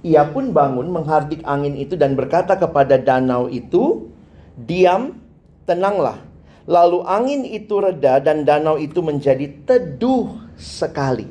Ia 0.00 0.24
pun 0.32 0.56
bangun 0.56 0.88
menghardik 0.88 1.44
angin 1.44 1.76
itu 1.76 1.92
dan 1.92 2.16
berkata 2.16 2.56
kepada 2.56 2.96
danau 2.96 3.52
itu, 3.52 4.08
"Diam, 4.56 5.20
tenanglah." 5.68 6.24
Lalu 6.64 7.04
angin 7.04 7.42
itu 7.44 7.76
reda 7.76 8.16
dan 8.20 8.48
danau 8.48 8.80
itu 8.80 9.04
menjadi 9.04 9.48
teduh 9.68 10.40
sekali. 10.56 11.28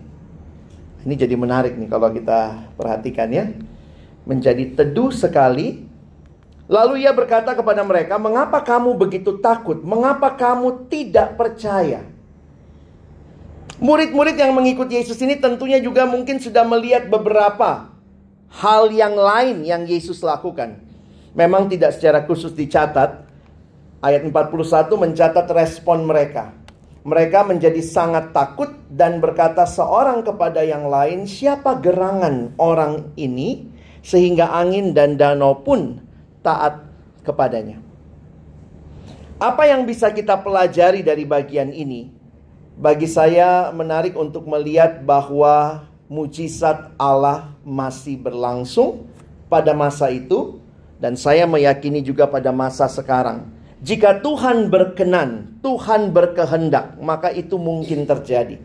Ini 1.01 1.13
jadi 1.15 1.33
menarik 1.33 1.79
nih 1.79 1.89
kalau 1.89 2.13
kita 2.13 2.69
perhatikan 2.77 3.29
ya. 3.33 3.49
Menjadi 4.29 4.77
teduh 4.77 5.09
sekali. 5.09 5.89
Lalu 6.69 7.01
ia 7.01 7.09
berkata 7.09 7.57
kepada 7.57 7.81
mereka, 7.81 8.21
"Mengapa 8.21 8.61
kamu 8.61 8.93
begitu 8.93 9.41
takut? 9.41 9.81
Mengapa 9.81 10.37
kamu 10.37 10.85
tidak 10.85 11.33
percaya?" 11.33 12.05
Murid-murid 13.81 14.37
yang 14.37 14.53
mengikuti 14.53 14.99
Yesus 14.99 15.17
ini 15.23 15.39
tentunya 15.39 15.81
juga 15.81 16.05
mungkin 16.05 16.37
sudah 16.37 16.67
melihat 16.67 17.09
beberapa 17.09 17.88
hal 18.53 18.89
yang 18.89 19.13
lain 19.13 19.61
yang 19.65 19.85
Yesus 19.85 20.25
lakukan. 20.25 20.81
Memang 21.37 21.69
tidak 21.69 21.97
secara 21.97 22.25
khusus 22.25 22.53
dicatat. 22.53 23.29
Ayat 23.99 24.23
41 24.23 24.95
mencatat 24.95 25.47
respon 25.51 26.07
mereka. 26.07 26.55
Mereka 27.03 27.43
menjadi 27.47 27.79
sangat 27.83 28.31
takut 28.31 28.71
dan 28.87 29.19
berkata 29.19 29.67
seorang 29.67 30.23
kepada 30.23 30.63
yang 30.63 30.87
lain, 30.87 31.27
"Siapa 31.27 31.79
gerangan 31.83 32.55
orang 32.55 33.11
ini 33.19 33.67
sehingga 33.99 34.55
angin 34.55 34.95
dan 34.95 35.19
danau 35.19 35.59
pun 35.59 35.99
taat 36.43 36.79
kepadanya?" 37.27 37.79
Apa 39.39 39.67
yang 39.67 39.83
bisa 39.87 40.11
kita 40.11 40.39
pelajari 40.39 41.03
dari 41.03 41.23
bagian 41.23 41.71
ini? 41.71 42.19
bagi 42.79 43.11
saya 43.11 43.75
menarik 43.75 44.15
untuk 44.15 44.47
melihat 44.47 45.03
bahwa 45.03 45.83
mujizat 46.09 46.91
Allah 46.97 47.53
masih 47.61 48.17
berlangsung 48.17 49.05
pada 49.45 49.77
masa 49.77 50.09
itu 50.09 50.57
dan 50.97 51.15
saya 51.15 51.45
meyakini 51.45 52.01
juga 52.01 52.25
pada 52.27 52.49
masa 52.49 52.89
sekarang. 52.89 53.45
Jika 53.79 54.19
Tuhan 54.19 54.67
berkenan, 54.67 55.55
Tuhan 55.63 56.11
berkehendak, 56.11 56.99
maka 56.99 57.31
itu 57.31 57.55
mungkin 57.55 58.03
terjadi. 58.03 58.59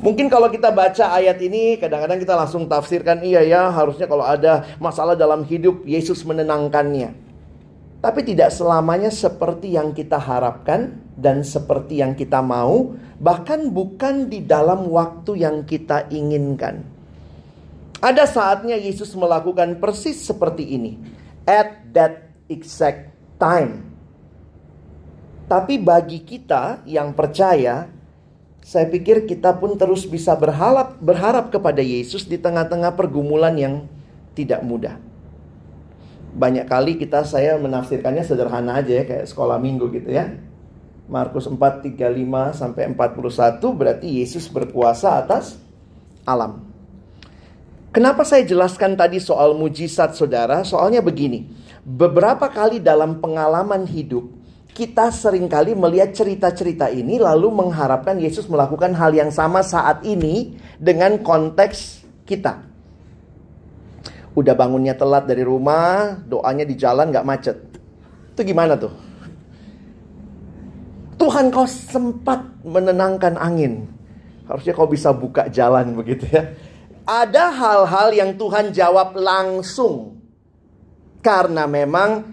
Mungkin 0.00 0.26
kalau 0.26 0.50
kita 0.50 0.74
baca 0.74 1.14
ayat 1.14 1.38
ini, 1.38 1.78
kadang-kadang 1.78 2.18
kita 2.18 2.34
langsung 2.34 2.66
tafsirkan, 2.66 3.22
iya 3.22 3.44
ya, 3.46 3.70
harusnya 3.70 4.10
kalau 4.10 4.26
ada 4.26 4.66
masalah 4.82 5.14
dalam 5.14 5.46
hidup, 5.46 5.86
Yesus 5.86 6.26
menenangkannya. 6.26 7.29
Tapi 8.00 8.24
tidak 8.24 8.48
selamanya 8.48 9.12
seperti 9.12 9.76
yang 9.76 9.92
kita 9.92 10.16
harapkan 10.16 10.96
dan 11.20 11.44
seperti 11.44 12.00
yang 12.00 12.16
kita 12.16 12.40
mau, 12.40 12.96
bahkan 13.20 13.68
bukan 13.68 14.32
di 14.32 14.40
dalam 14.40 14.88
waktu 14.88 15.44
yang 15.44 15.68
kita 15.68 16.08
inginkan. 16.08 16.80
Ada 18.00 18.24
saatnya 18.24 18.80
Yesus 18.80 19.12
melakukan 19.12 19.76
persis 19.76 20.16
seperti 20.16 20.80
ini, 20.80 20.96
at 21.44 21.84
that 21.92 22.32
exact 22.48 23.12
time. 23.36 23.84
Tapi 25.44 25.76
bagi 25.76 26.24
kita 26.24 26.80
yang 26.88 27.12
percaya, 27.12 27.84
saya 28.64 28.88
pikir 28.88 29.28
kita 29.28 29.60
pun 29.60 29.76
terus 29.76 30.08
bisa 30.08 30.32
berharap 30.40 30.96
berharap 31.04 31.52
kepada 31.52 31.84
Yesus 31.84 32.24
di 32.24 32.40
tengah-tengah 32.40 32.96
pergumulan 32.96 33.52
yang 33.60 33.84
tidak 34.32 34.64
mudah 34.64 35.09
banyak 36.30 36.66
kali 36.70 36.96
kita 36.96 37.26
saya 37.26 37.58
menafsirkannya 37.58 38.22
sederhana 38.22 38.78
aja 38.78 39.02
ya 39.02 39.04
kayak 39.06 39.26
sekolah 39.26 39.58
minggu 39.58 39.90
gitu 39.90 40.10
ya. 40.14 40.30
Markus 41.10 41.50
4 41.50 41.58
35 41.58 42.54
sampai 42.54 42.86
41 42.94 43.58
berarti 43.74 44.22
Yesus 44.22 44.46
berkuasa 44.46 45.18
atas 45.18 45.58
alam. 46.22 46.62
Kenapa 47.90 48.22
saya 48.22 48.46
jelaskan 48.46 48.94
tadi 48.94 49.18
soal 49.18 49.58
mujizat 49.58 50.14
Saudara? 50.14 50.62
Soalnya 50.62 51.02
begini. 51.02 51.50
Beberapa 51.82 52.46
kali 52.46 52.78
dalam 52.78 53.18
pengalaman 53.18 53.82
hidup 53.82 54.30
kita 54.70 55.10
sering 55.10 55.50
kali 55.50 55.74
melihat 55.74 56.14
cerita-cerita 56.14 56.86
ini 56.94 57.18
lalu 57.18 57.50
mengharapkan 57.50 58.14
Yesus 58.22 58.46
melakukan 58.46 58.94
hal 58.94 59.10
yang 59.10 59.34
sama 59.34 59.66
saat 59.66 60.06
ini 60.06 60.54
dengan 60.78 61.18
konteks 61.18 62.06
kita. 62.22 62.69
Udah 64.40 64.56
bangunnya 64.56 64.96
telat 64.96 65.28
dari 65.28 65.44
rumah, 65.44 66.16
doanya 66.24 66.64
di 66.64 66.72
jalan 66.72 67.12
gak 67.12 67.28
macet. 67.28 67.60
Itu 68.32 68.40
gimana 68.40 68.72
tuh? 68.80 68.88
Tuhan 71.20 71.52
kau 71.52 71.68
sempat 71.68 72.40
menenangkan 72.64 73.36
angin. 73.36 73.84
Harusnya 74.48 74.72
kau 74.72 74.88
bisa 74.88 75.12
buka 75.12 75.52
jalan 75.52 75.92
begitu 76.00 76.24
ya. 76.32 76.56
Ada 77.04 77.52
hal-hal 77.52 78.08
yang 78.16 78.40
Tuhan 78.40 78.72
jawab 78.72 79.12
langsung. 79.12 80.16
Karena 81.20 81.68
memang 81.68 82.32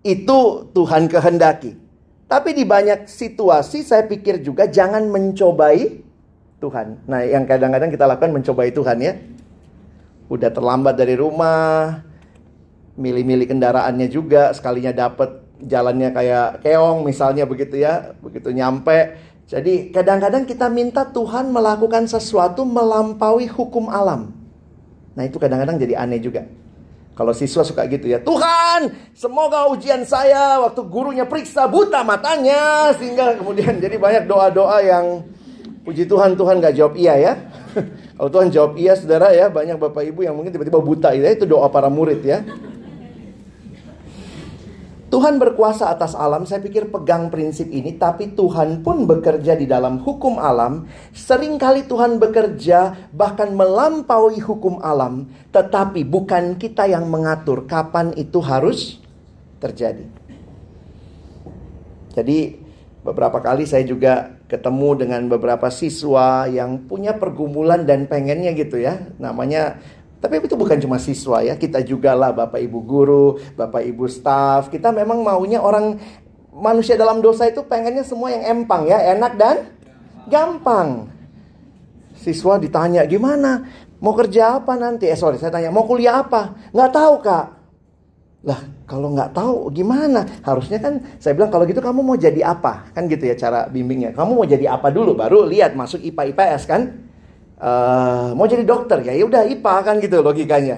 itu 0.00 0.64
Tuhan 0.72 1.12
kehendaki. 1.12 1.76
Tapi 2.24 2.56
di 2.56 2.64
banyak 2.64 3.04
situasi 3.04 3.84
saya 3.84 4.08
pikir 4.08 4.40
juga 4.40 4.64
jangan 4.64 5.04
mencobai 5.12 6.00
Tuhan. 6.56 7.04
Nah 7.04 7.20
yang 7.20 7.44
kadang-kadang 7.44 7.92
kita 7.92 8.08
lakukan 8.08 8.32
mencobai 8.32 8.72
Tuhan 8.72 8.96
ya 9.04 9.12
udah 10.28 10.50
terlambat 10.52 10.94
dari 10.96 11.16
rumah, 11.16 12.04
milih-milih 13.00 13.48
kendaraannya 13.48 14.08
juga, 14.12 14.52
sekalinya 14.52 14.92
dapet 14.92 15.48
jalannya 15.58 16.14
kayak 16.14 16.62
keong 16.62 17.02
misalnya 17.02 17.48
begitu 17.48 17.82
ya, 17.82 18.14
begitu 18.22 18.54
nyampe 18.54 19.26
Jadi 19.48 19.88
kadang-kadang 19.96 20.44
kita 20.44 20.68
minta 20.68 21.08
Tuhan 21.08 21.48
melakukan 21.48 22.04
sesuatu 22.04 22.68
melampaui 22.68 23.48
hukum 23.48 23.88
alam. 23.88 24.28
Nah 25.16 25.24
itu 25.24 25.40
kadang-kadang 25.40 25.80
jadi 25.80 26.04
aneh 26.04 26.20
juga. 26.20 26.44
Kalau 27.16 27.32
siswa 27.32 27.64
suka 27.64 27.88
gitu 27.88 28.12
ya, 28.12 28.20
Tuhan, 28.20 28.92
semoga 29.16 29.66
ujian 29.72 30.04
saya 30.04 30.60
waktu 30.60 30.84
gurunya 30.84 31.24
periksa 31.24 31.64
buta 31.64 32.04
matanya 32.04 32.92
sehingga 33.00 33.40
kemudian 33.40 33.80
jadi 33.80 33.96
banyak 33.96 34.28
doa-doa 34.28 34.84
yang 34.84 35.24
puji 35.82 36.04
Tuhan 36.04 36.36
Tuhan 36.36 36.60
gak 36.60 36.76
jawab 36.76 36.94
iya 37.00 37.14
ya. 37.16 37.32
Kalau 38.18 38.30
Tuhan 38.34 38.50
jawab 38.50 38.74
iya, 38.74 38.98
saudara 38.98 39.30
ya, 39.30 39.46
banyak 39.46 39.78
bapak 39.78 40.10
ibu 40.10 40.26
yang 40.26 40.34
mungkin 40.34 40.50
tiba-tiba 40.50 40.82
buta 40.82 41.14
ya, 41.14 41.30
itu 41.30 41.46
doa 41.46 41.70
para 41.70 41.86
murid 41.86 42.18
ya. 42.26 42.42
Tuhan 45.08 45.40
berkuasa 45.40 45.88
atas 45.88 46.12
alam, 46.12 46.44
saya 46.44 46.60
pikir 46.60 46.92
pegang 46.92 47.32
prinsip 47.32 47.72
ini, 47.72 47.96
tapi 47.96 48.34
Tuhan 48.36 48.84
pun 48.84 49.08
bekerja 49.08 49.56
di 49.56 49.64
dalam 49.64 50.02
hukum 50.04 50.36
alam. 50.36 50.84
Seringkali 51.16 51.88
Tuhan 51.88 52.20
bekerja 52.20 53.08
bahkan 53.16 53.54
melampaui 53.56 54.42
hukum 54.42 54.82
alam, 54.84 55.30
tetapi 55.48 56.04
bukan 56.04 56.60
kita 56.60 56.90
yang 56.90 57.08
mengatur 57.08 57.64
kapan 57.64 58.12
itu 58.20 58.42
harus 58.44 59.00
terjadi. 59.62 60.04
Jadi 62.12 62.60
beberapa 63.00 63.40
kali 63.40 63.64
saya 63.64 63.86
juga 63.88 64.37
ketemu 64.48 65.04
dengan 65.04 65.28
beberapa 65.28 65.68
siswa 65.68 66.48
yang 66.48 66.88
punya 66.88 67.14
pergumulan 67.14 67.84
dan 67.84 68.08
pengennya 68.08 68.56
gitu 68.56 68.80
ya. 68.80 69.12
Namanya 69.20 69.78
tapi 70.18 70.42
itu 70.42 70.58
bukan 70.58 70.82
cuma 70.82 70.98
siswa 70.98 71.46
ya, 71.46 71.54
kita 71.54 71.78
juga 71.86 72.10
lah 72.10 72.34
Bapak 72.34 72.58
Ibu 72.58 72.78
guru, 72.82 73.38
Bapak 73.54 73.86
Ibu 73.86 74.10
staff. 74.10 74.66
Kita 74.66 74.90
memang 74.90 75.22
maunya 75.22 75.62
orang 75.62 76.00
manusia 76.50 76.98
dalam 76.98 77.22
dosa 77.22 77.46
itu 77.46 77.62
pengennya 77.62 78.02
semua 78.02 78.34
yang 78.34 78.58
empang 78.58 78.90
ya, 78.90 78.98
enak 79.14 79.32
dan 79.38 79.56
gampang. 80.26 81.06
Siswa 82.18 82.58
ditanya 82.58 83.06
gimana, 83.06 83.62
mau 84.02 84.10
kerja 84.10 84.58
apa 84.58 84.74
nanti? 84.74 85.06
Eh 85.06 85.14
sorry, 85.14 85.38
saya 85.38 85.54
tanya 85.54 85.70
mau 85.70 85.86
kuliah 85.86 86.18
apa? 86.18 86.58
Nggak 86.74 86.90
tahu 86.90 87.14
kak. 87.22 87.46
Lah 88.42 88.60
kalau 88.88 89.12
nggak 89.12 89.36
tahu 89.36 89.68
gimana? 89.70 90.24
Harusnya 90.40 90.80
kan 90.80 91.04
saya 91.20 91.36
bilang 91.36 91.52
kalau 91.52 91.68
gitu 91.68 91.84
kamu 91.84 92.00
mau 92.00 92.16
jadi 92.16 92.40
apa? 92.40 92.88
Kan 92.96 93.06
gitu 93.06 93.28
ya 93.28 93.36
cara 93.36 93.68
bimbingnya. 93.68 94.16
Kamu 94.16 94.32
mau 94.32 94.48
jadi 94.48 94.72
apa 94.72 94.88
dulu 94.88 95.12
baru 95.12 95.44
lihat 95.44 95.76
masuk 95.76 96.00
IPA 96.00 96.32
IPS 96.32 96.64
kan? 96.64 96.82
uh, 97.62 98.34
mau 98.34 98.46
jadi 98.46 98.62
dokter 98.62 99.02
ya, 99.02 99.12
ya 99.14 99.24
udah 99.26 99.42
IPA 99.46 99.74
kan 99.82 99.94
gitu 99.98 100.22
logikanya. 100.22 100.76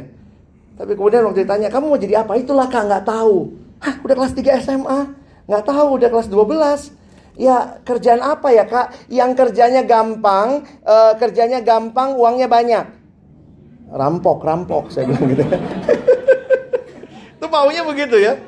Tapi 0.80 0.96
kemudian 0.96 1.28
waktu 1.28 1.44
ditanya, 1.44 1.68
kamu 1.68 1.92
mau 1.92 2.00
jadi 2.00 2.24
apa? 2.24 2.40
Itulah 2.40 2.66
kak 2.72 2.88
nggak 2.88 3.04
tahu. 3.04 3.52
Hah, 3.84 3.94
udah 4.00 4.14
kelas 4.16 4.32
3 4.32 4.64
SMA? 4.64 5.00
Nggak 5.44 5.64
tahu, 5.68 5.88
udah 6.00 6.08
kelas 6.08 6.28
12. 6.32 6.96
Ya 7.36 7.80
kerjaan 7.84 8.24
apa 8.24 8.48
ya 8.52 8.64
kak? 8.64 9.12
Yang 9.12 9.30
kerjanya 9.36 9.84
gampang, 9.84 10.64
uh, 10.84 11.12
kerjanya 11.20 11.60
gampang, 11.60 12.16
uangnya 12.16 12.48
banyak. 12.48 12.84
Rampok, 13.92 14.40
rampok, 14.40 14.88
saya 14.88 15.04
bilang 15.04 15.28
gitu. 15.28 15.44
Maunya 17.50 17.82
begitu 17.82 18.16
ya. 18.16 18.38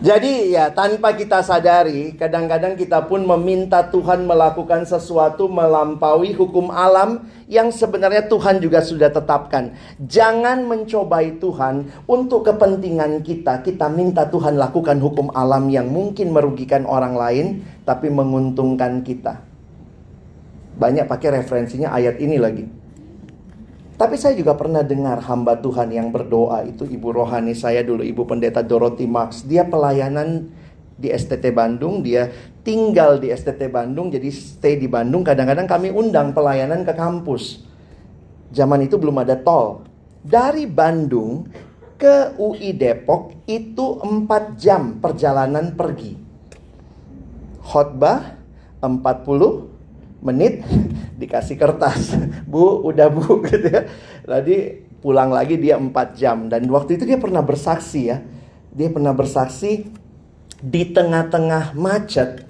Jadi 0.00 0.56
ya 0.56 0.72
tanpa 0.72 1.12
kita 1.12 1.44
sadari 1.44 2.16
kadang-kadang 2.16 2.72
kita 2.72 3.04
pun 3.04 3.20
meminta 3.20 3.84
Tuhan 3.84 4.24
melakukan 4.24 4.88
sesuatu 4.88 5.44
melampaui 5.44 6.32
hukum 6.32 6.72
alam 6.72 7.28
yang 7.52 7.68
sebenarnya 7.68 8.24
Tuhan 8.24 8.64
juga 8.64 8.80
sudah 8.80 9.12
tetapkan. 9.12 9.76
Jangan 10.00 10.64
mencobai 10.64 11.36
Tuhan 11.36 11.92
untuk 12.08 12.48
kepentingan 12.48 13.20
kita. 13.20 13.60
Kita 13.60 13.92
minta 13.92 14.24
Tuhan 14.24 14.56
lakukan 14.56 14.96
hukum 15.04 15.36
alam 15.36 15.68
yang 15.68 15.92
mungkin 15.92 16.32
merugikan 16.32 16.88
orang 16.88 17.12
lain 17.12 17.46
tapi 17.84 18.08
menguntungkan 18.08 19.04
kita. 19.04 19.44
Banyak 20.80 21.12
pakai 21.12 21.44
referensinya 21.44 21.92
ayat 21.92 22.16
ini 22.24 22.40
lagi. 22.40 22.79
Tapi 24.00 24.16
saya 24.16 24.32
juga 24.32 24.56
pernah 24.56 24.80
dengar 24.80 25.20
hamba 25.28 25.60
Tuhan 25.60 25.92
yang 25.92 26.08
berdoa 26.08 26.64
itu 26.64 26.88
ibu 26.88 27.12
rohani 27.12 27.52
saya 27.52 27.84
dulu, 27.84 28.00
ibu 28.00 28.24
pendeta 28.24 28.64
Dorothy 28.64 29.04
Max. 29.04 29.44
Dia 29.44 29.68
pelayanan 29.68 30.48
di 30.96 31.12
STT 31.12 31.52
Bandung, 31.52 32.00
dia 32.00 32.32
tinggal 32.64 33.20
di 33.20 33.28
STT 33.28 33.68
Bandung, 33.68 34.08
jadi 34.08 34.24
stay 34.32 34.80
di 34.80 34.88
Bandung. 34.88 35.20
Kadang-kadang 35.20 35.68
kami 35.68 35.92
undang 35.92 36.32
pelayanan 36.32 36.80
ke 36.80 36.96
kampus. 36.96 37.60
Zaman 38.56 38.88
itu 38.88 38.96
belum 38.96 39.20
ada 39.20 39.36
tol. 39.36 39.84
Dari 40.24 40.64
Bandung 40.64 41.44
ke 42.00 42.40
UI 42.40 42.72
Depok 42.72 43.36
itu 43.44 44.00
4 44.00 44.56
jam 44.56 44.96
perjalanan 44.96 45.76
pergi. 45.76 46.16
Khotbah 47.60 48.32
40 48.80 49.69
menit 50.20 50.64
dikasih 51.16 51.56
kertas. 51.56 52.16
Bu, 52.44 52.84
udah 52.84 53.08
bu 53.08 53.40
gitu 53.48 53.66
ya. 53.68 53.88
Tadi 54.24 54.88
pulang 55.00 55.32
lagi 55.32 55.56
dia 55.56 55.80
4 55.80 55.92
jam 56.16 56.48
dan 56.52 56.64
waktu 56.68 57.00
itu 57.00 57.04
dia 57.08 57.16
pernah 57.16 57.40
bersaksi 57.40 58.00
ya. 58.12 58.20
Dia 58.70 58.88
pernah 58.92 59.16
bersaksi 59.16 59.90
di 60.60 60.82
tengah-tengah 60.92 61.74
macet. 61.74 62.46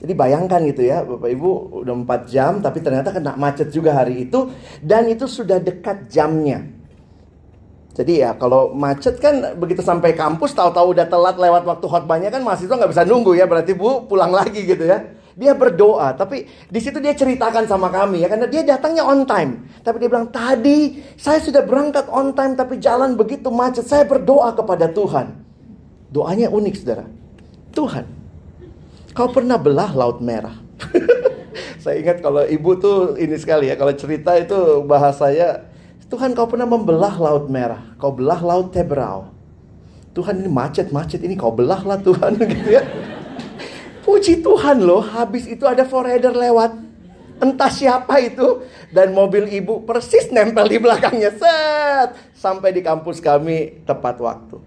Jadi 0.00 0.16
bayangkan 0.16 0.64
gitu 0.64 0.80
ya, 0.80 1.04
Bapak 1.04 1.28
Ibu 1.28 1.84
udah 1.84 1.94
4 2.08 2.32
jam 2.32 2.52
tapi 2.64 2.80
ternyata 2.80 3.12
kena 3.12 3.36
macet 3.36 3.68
juga 3.68 3.92
hari 3.92 4.30
itu 4.30 4.48
dan 4.80 5.04
itu 5.10 5.28
sudah 5.28 5.60
dekat 5.60 6.08
jamnya. 6.08 6.80
Jadi 7.90 8.22
ya 8.22 8.32
kalau 8.38 8.72
macet 8.72 9.20
kan 9.20 9.58
begitu 9.60 9.84
sampai 9.84 10.16
kampus 10.16 10.56
tahu-tahu 10.56 10.96
udah 10.96 11.04
telat 11.10 11.36
lewat 11.36 11.68
waktu 11.68 11.84
khotbahnya 11.84 12.32
kan 12.32 12.40
mahasiswa 12.40 12.72
nggak 12.72 12.96
bisa 12.96 13.04
nunggu 13.04 13.36
ya 13.36 13.44
berarti 13.44 13.76
Bu 13.76 14.08
pulang 14.08 14.32
lagi 14.32 14.64
gitu 14.64 14.88
ya. 14.88 15.19
Dia 15.40 15.56
berdoa, 15.56 16.12
tapi 16.12 16.44
di 16.68 16.80
situ 16.84 17.00
dia 17.00 17.16
ceritakan 17.16 17.64
sama 17.64 17.88
kami 17.88 18.20
ya 18.20 18.28
karena 18.28 18.44
dia 18.44 18.60
datangnya 18.60 19.08
on 19.08 19.24
time. 19.24 19.64
Tapi 19.80 19.96
dia 19.96 20.12
bilang, 20.12 20.28
"Tadi 20.28 21.00
saya 21.16 21.40
sudah 21.40 21.64
berangkat 21.64 22.12
on 22.12 22.36
time 22.36 22.60
tapi 22.60 22.76
jalan 22.76 23.16
begitu 23.16 23.48
macet. 23.48 23.88
Saya 23.88 24.04
berdoa 24.04 24.52
kepada 24.52 24.92
Tuhan." 24.92 25.32
Doanya 26.12 26.52
unik, 26.52 26.74
Saudara. 26.76 27.08
Tuhan, 27.70 28.04
kau 29.14 29.30
pernah 29.30 29.56
belah 29.56 29.94
laut 29.94 30.18
merah? 30.18 30.58
saya 31.82 32.02
ingat 32.02 32.18
kalau 32.20 32.42
ibu 32.44 32.76
tuh 32.76 33.14
ini 33.16 33.38
sekali 33.38 33.70
ya, 33.70 33.78
kalau 33.80 33.94
cerita 33.94 34.34
itu 34.34 34.84
bahasanya 34.84 35.70
Tuhan 36.10 36.34
kau 36.34 36.50
pernah 36.50 36.66
membelah 36.66 37.14
laut 37.16 37.46
merah, 37.46 37.94
kau 37.96 38.10
belah 38.10 38.42
laut 38.42 38.74
Tebrau. 38.74 39.30
Tuhan 40.10 40.42
ini 40.42 40.50
macet-macet 40.50 41.22
ini 41.22 41.38
kau 41.38 41.54
belah 41.54 41.86
lah 41.86 41.96
Tuhan 42.02 42.34
gitu 42.50 42.68
ya. 42.74 42.82
Puji 44.10 44.42
Tuhan 44.42 44.82
loh, 44.82 45.06
habis 45.06 45.46
itu 45.46 45.62
ada 45.70 45.86
forader 45.86 46.34
lewat. 46.34 46.74
Entah 47.38 47.70
siapa 47.70 48.18
itu. 48.18 48.66
Dan 48.90 49.14
mobil 49.14 49.46
ibu 49.54 49.86
persis 49.86 50.34
nempel 50.34 50.66
di 50.66 50.82
belakangnya. 50.82 51.30
Set. 51.30 52.18
Sampai 52.34 52.74
di 52.74 52.82
kampus 52.82 53.22
kami 53.22 53.86
tepat 53.86 54.18
waktu. 54.18 54.58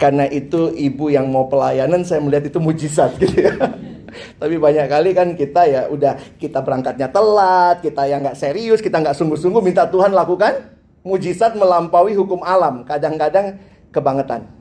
Karena 0.00 0.24
itu 0.32 0.72
ibu 0.72 1.12
yang 1.12 1.28
mau 1.28 1.44
pelayanan 1.52 2.08
saya 2.08 2.24
melihat 2.24 2.48
itu 2.48 2.56
mujizat 2.56 3.20
gitu 3.20 3.36
ya. 3.36 3.52
Tapi 4.40 4.56
banyak 4.56 4.88
kali 4.88 5.12
kan 5.12 5.36
kita 5.36 5.68
ya 5.68 5.82
udah 5.92 6.16
kita 6.40 6.64
berangkatnya 6.64 7.12
telat, 7.12 7.84
kita 7.84 8.08
yang 8.08 8.24
nggak 8.24 8.38
serius, 8.40 8.80
kita 8.80 8.96
nggak 8.96 9.12
sungguh-sungguh 9.12 9.60
minta 9.60 9.84
Tuhan 9.84 10.16
lakukan 10.16 10.72
mujizat 11.04 11.52
melampaui 11.52 12.16
hukum 12.16 12.40
alam. 12.40 12.88
Kadang-kadang 12.88 13.60
kebangetan. 13.92 14.57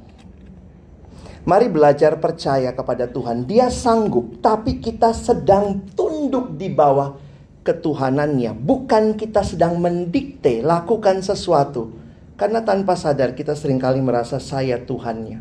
Mari 1.47 1.71
belajar 1.71 2.19
percaya 2.19 2.75
kepada 2.75 3.07
Tuhan. 3.07 3.47
Dia 3.47 3.71
sanggup, 3.71 4.43
tapi 4.43 4.83
kita 4.83 5.15
sedang 5.15 5.79
tunduk 5.95 6.59
di 6.59 6.67
bawah 6.67 7.15
ketuhanannya. 7.63 8.51
Bukan 8.51 9.15
kita 9.15 9.47
sedang 9.47 9.79
mendikte 9.79 10.59
lakukan 10.59 11.23
sesuatu. 11.23 11.95
Karena 12.35 12.67
tanpa 12.67 12.99
sadar 12.99 13.31
kita 13.31 13.55
sering 13.55 13.79
kali 13.79 14.03
merasa 14.03 14.43
saya 14.43 14.75
Tuhannya. 14.75 15.39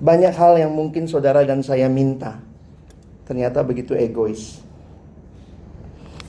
Banyak 0.00 0.32
hal 0.32 0.64
yang 0.64 0.72
mungkin 0.72 1.04
saudara 1.04 1.44
dan 1.44 1.60
saya 1.60 1.92
minta. 1.92 2.40
Ternyata 3.28 3.60
begitu 3.68 3.92
egois. 3.92 4.64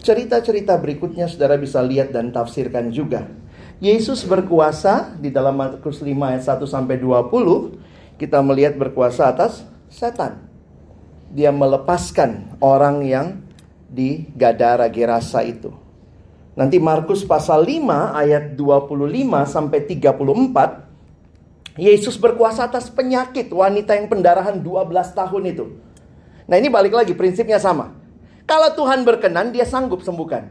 Cerita-cerita 0.04 0.76
berikutnya 0.76 1.32
saudara 1.32 1.56
bisa 1.56 1.80
lihat 1.80 2.12
dan 2.12 2.36
tafsirkan 2.36 2.92
juga. 2.92 3.32
Yesus 3.78 4.26
berkuasa 4.26 5.14
di 5.22 5.30
dalam 5.30 5.54
Markus 5.54 6.02
5 6.02 6.10
ayat 6.10 6.44
1 6.50 6.66
sampai 6.66 6.98
20 6.98 8.18
kita 8.18 8.42
melihat 8.42 8.74
berkuasa 8.74 9.30
atas 9.30 9.70
setan. 9.86 10.50
Dia 11.30 11.54
melepaskan 11.54 12.58
orang 12.58 13.06
yang 13.06 13.46
di 13.86 14.26
Gadara 14.34 14.90
Gerasa 14.90 15.46
itu. 15.46 15.70
Nanti 16.58 16.82
Markus 16.82 17.22
pasal 17.22 17.62
5 17.62 18.18
ayat 18.18 18.58
25 18.58 19.46
sampai 19.46 19.80
34 19.86 20.88
Yesus 21.78 22.18
berkuasa 22.18 22.66
atas 22.66 22.90
penyakit 22.90 23.54
wanita 23.54 23.94
yang 23.94 24.10
pendarahan 24.10 24.58
12 24.58 25.14
tahun 25.14 25.44
itu. 25.54 25.78
Nah, 26.50 26.58
ini 26.58 26.74
balik 26.74 26.98
lagi 26.98 27.14
prinsipnya 27.14 27.62
sama. 27.62 27.94
Kalau 28.50 28.74
Tuhan 28.74 29.06
berkenan, 29.06 29.54
dia 29.54 29.62
sanggup 29.62 30.02
sembuhkan. 30.02 30.50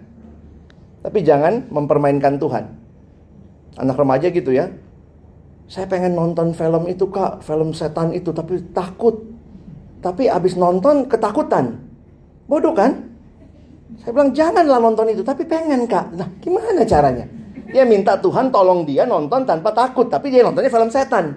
Tapi 1.02 1.18
jangan 1.26 1.66
mempermainkan 1.66 2.38
Tuhan. 2.38 2.85
Anak 3.76 3.96
remaja 4.00 4.32
gitu 4.32 4.52
ya. 4.52 4.72
Saya 5.66 5.84
pengen 5.90 6.14
nonton 6.14 6.54
film 6.54 6.86
itu 6.86 7.10
kak, 7.10 7.42
film 7.42 7.74
setan 7.74 8.14
itu, 8.14 8.30
tapi 8.30 8.62
takut. 8.70 9.18
Tapi 10.00 10.30
abis 10.30 10.54
nonton 10.54 11.10
ketakutan. 11.10 11.76
Bodoh 12.46 12.72
kan? 12.72 12.94
Saya 14.00 14.14
bilang 14.14 14.30
janganlah 14.30 14.78
nonton 14.78 15.10
itu, 15.10 15.26
tapi 15.26 15.42
pengen 15.44 15.84
kak. 15.84 16.14
Nah 16.14 16.28
gimana 16.38 16.86
caranya? 16.86 17.26
Dia 17.66 17.82
minta 17.82 18.14
Tuhan 18.14 18.54
tolong 18.54 18.86
dia 18.86 19.02
nonton 19.04 19.42
tanpa 19.42 19.74
takut, 19.74 20.06
tapi 20.06 20.30
dia 20.30 20.46
nontonnya 20.46 20.70
film 20.70 20.88
setan. 20.88 21.34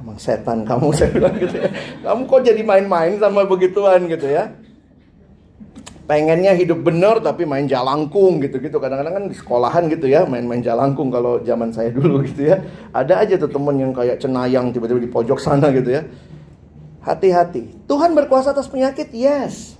Emang 0.00 0.16
setan 0.16 0.64
kamu 0.64 0.88
saya 0.96 1.12
bilang 1.12 1.36
gitu 1.36 1.56
ya. 1.60 1.68
Kamu 2.02 2.22
kok 2.24 2.40
jadi 2.42 2.62
main-main 2.64 3.20
sama 3.20 3.44
begituan 3.44 4.08
gitu 4.08 4.26
ya? 4.32 4.48
Pengennya 6.04 6.52
hidup 6.52 6.84
benar 6.84 7.20
tapi 7.24 7.48
main 7.48 7.64
jalangkung 7.64 8.40
gitu-gitu. 8.44 8.76
Kadang-kadang 8.76 9.14
kan 9.20 9.24
di 9.28 9.36
sekolahan 9.36 9.88
gitu 9.88 10.06
ya 10.08 10.28
main-main 10.28 10.60
jalangkung 10.60 11.08
kalau 11.08 11.40
zaman 11.40 11.72
saya 11.72 11.92
dulu 11.92 12.20
gitu 12.28 12.52
ya. 12.52 12.60
Ada 12.92 13.24
aja 13.24 13.34
tuh 13.40 13.50
temen 13.50 13.76
yang 13.80 13.92
kayak 13.92 14.20
cenayang 14.20 14.72
tiba-tiba 14.72 15.00
di 15.00 15.10
pojok 15.10 15.40
sana 15.40 15.72
gitu 15.72 15.90
ya. 15.92 16.02
Hati-hati. 17.04 17.84
Tuhan 17.84 18.16
berkuasa 18.16 18.56
atas 18.56 18.68
penyakit? 18.68 19.12
Yes. 19.12 19.76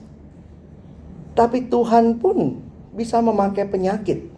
Tapi 1.32 1.66
Tuhan 1.66 2.20
pun 2.20 2.60
bisa 2.94 3.18
memakai 3.18 3.66
penyakit 3.66 4.28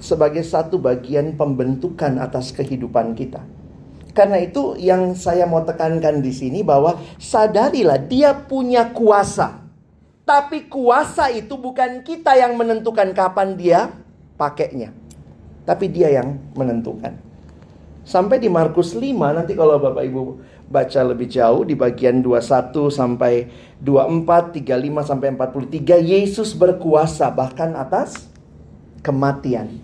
sebagai 0.00 0.44
satu 0.46 0.80
bagian 0.80 1.36
pembentukan 1.36 2.16
atas 2.20 2.52
kehidupan 2.52 3.12
kita. 3.16 3.44
Karena 4.10 4.42
itu 4.42 4.74
yang 4.78 5.14
saya 5.14 5.46
mau 5.46 5.62
tekankan 5.62 6.18
di 6.18 6.34
sini 6.34 6.60
bahwa 6.66 6.98
sadarilah 7.16 7.98
dia 7.98 8.34
punya 8.34 8.90
kuasa 8.90 9.59
tapi 10.30 10.70
kuasa 10.70 11.26
itu 11.34 11.58
bukan 11.58 12.06
kita 12.06 12.38
yang 12.38 12.54
menentukan 12.54 13.10
kapan 13.10 13.58
dia 13.58 13.90
pakainya. 14.38 14.94
Tapi 15.66 15.90
dia 15.90 16.06
yang 16.06 16.38
menentukan. 16.54 17.18
Sampai 18.06 18.38
di 18.38 18.46
Markus 18.46 18.94
5 18.94 19.10
nanti 19.10 19.58
kalau 19.58 19.82
Bapak 19.82 20.06
Ibu 20.06 20.22
baca 20.70 21.00
lebih 21.02 21.26
jauh 21.26 21.66
di 21.66 21.74
bagian 21.74 22.22
21 22.22 22.94
sampai 22.94 23.50
24, 23.82 24.54
35 24.54 25.10
sampai 25.10 25.28
43 25.34 25.98
Yesus 25.98 26.54
berkuasa 26.54 27.26
bahkan 27.34 27.74
atas 27.74 28.30
kematian. 29.02 29.82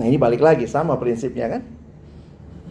Nah, 0.00 0.08
ini 0.08 0.16
balik 0.16 0.40
lagi 0.40 0.64
sama 0.64 0.96
prinsipnya 0.96 1.60
kan? 1.60 1.62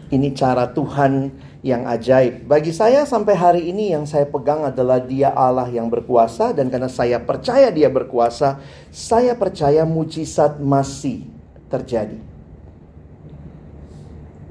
Ini 0.09 0.33
cara 0.33 0.65
Tuhan 0.73 1.29
yang 1.61 1.85
ajaib. 1.85 2.49
Bagi 2.49 2.73
saya 2.73 3.05
sampai 3.05 3.37
hari 3.37 3.61
ini 3.69 3.93
yang 3.93 4.09
saya 4.09 4.25
pegang 4.25 4.65
adalah 4.65 4.97
dia 4.97 5.29
Allah 5.29 5.69
yang 5.69 5.93
berkuasa 5.93 6.57
dan 6.57 6.73
karena 6.73 6.89
saya 6.89 7.21
percaya 7.21 7.69
dia 7.69 7.85
berkuasa, 7.87 8.57
saya 8.89 9.37
percaya 9.37 9.85
mujizat 9.85 10.57
masih 10.57 11.29
terjadi. 11.69 12.17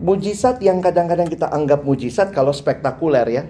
Mujizat 0.00 0.62
yang 0.64 0.80
kadang-kadang 0.80 1.28
kita 1.28 1.50
anggap 1.50 1.84
mujizat 1.84 2.32
kalau 2.32 2.54
spektakuler 2.54 3.26
ya. 3.28 3.44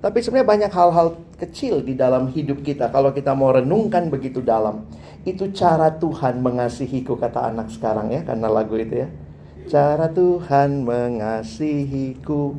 Tapi 0.00 0.24
sebenarnya 0.24 0.48
banyak 0.48 0.72
hal-hal 0.72 1.08
kecil 1.36 1.84
di 1.84 1.92
dalam 1.92 2.32
hidup 2.32 2.64
kita 2.64 2.88
kalau 2.88 3.12
kita 3.12 3.36
mau 3.36 3.52
renungkan 3.52 4.08
begitu 4.08 4.40
dalam. 4.40 4.86
Itu 5.24 5.52
cara 5.52 5.92
Tuhan 5.92 6.40
mengasihiku 6.40 7.20
kata 7.20 7.52
anak 7.52 7.68
sekarang 7.72 8.12
ya 8.12 8.24
karena 8.24 8.48
lagu 8.48 8.76
itu 8.80 9.04
ya. 9.04 9.08
Cara 9.68 10.08
Tuhan 10.08 10.88
mengasihiku 10.88 12.56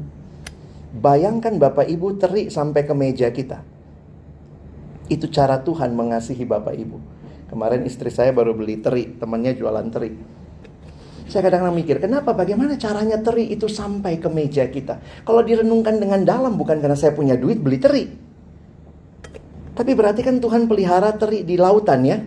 Bayangkan 0.91 1.56
Bapak 1.56 1.88
Ibu 1.88 2.19
terik 2.19 2.51
sampai 2.51 2.84
ke 2.84 2.91
meja 2.91 3.32
kita. 3.32 3.63
Itu 5.08 5.32
cara 5.32 5.63
Tuhan 5.63 5.95
mengasihi 5.95 6.43
Bapak 6.43 6.75
Ibu. 6.75 6.97
Kemarin 7.47 7.84
istri 7.88 8.12
saya 8.12 8.32
baru 8.36 8.56
beli 8.56 8.80
teri, 8.80 9.15
temannya 9.15 9.56
jualan 9.56 9.88
teri. 9.91 10.12
Saya 11.32 11.47
kadang-kadang 11.47 11.80
mikir, 11.80 11.95
kenapa 12.04 12.36
bagaimana 12.36 12.75
caranya 12.75 13.19
teri 13.23 13.56
itu 13.56 13.71
sampai 13.71 14.19
ke 14.19 14.27
meja 14.27 14.67
kita? 14.67 14.99
Kalau 15.23 15.39
direnungkan 15.39 15.95
dengan 15.95 16.27
dalam 16.27 16.60
bukan 16.60 16.84
karena 16.84 16.95
saya 16.99 17.15
punya 17.15 17.39
duit 17.39 17.63
beli 17.63 17.80
teri. 17.80 18.04
Tapi 19.71 19.91
berarti 19.95 20.27
kan 20.27 20.43
Tuhan 20.43 20.67
pelihara 20.67 21.15
teri 21.15 21.47
di 21.47 21.56
lautan 21.56 22.04
ya. 22.04 22.19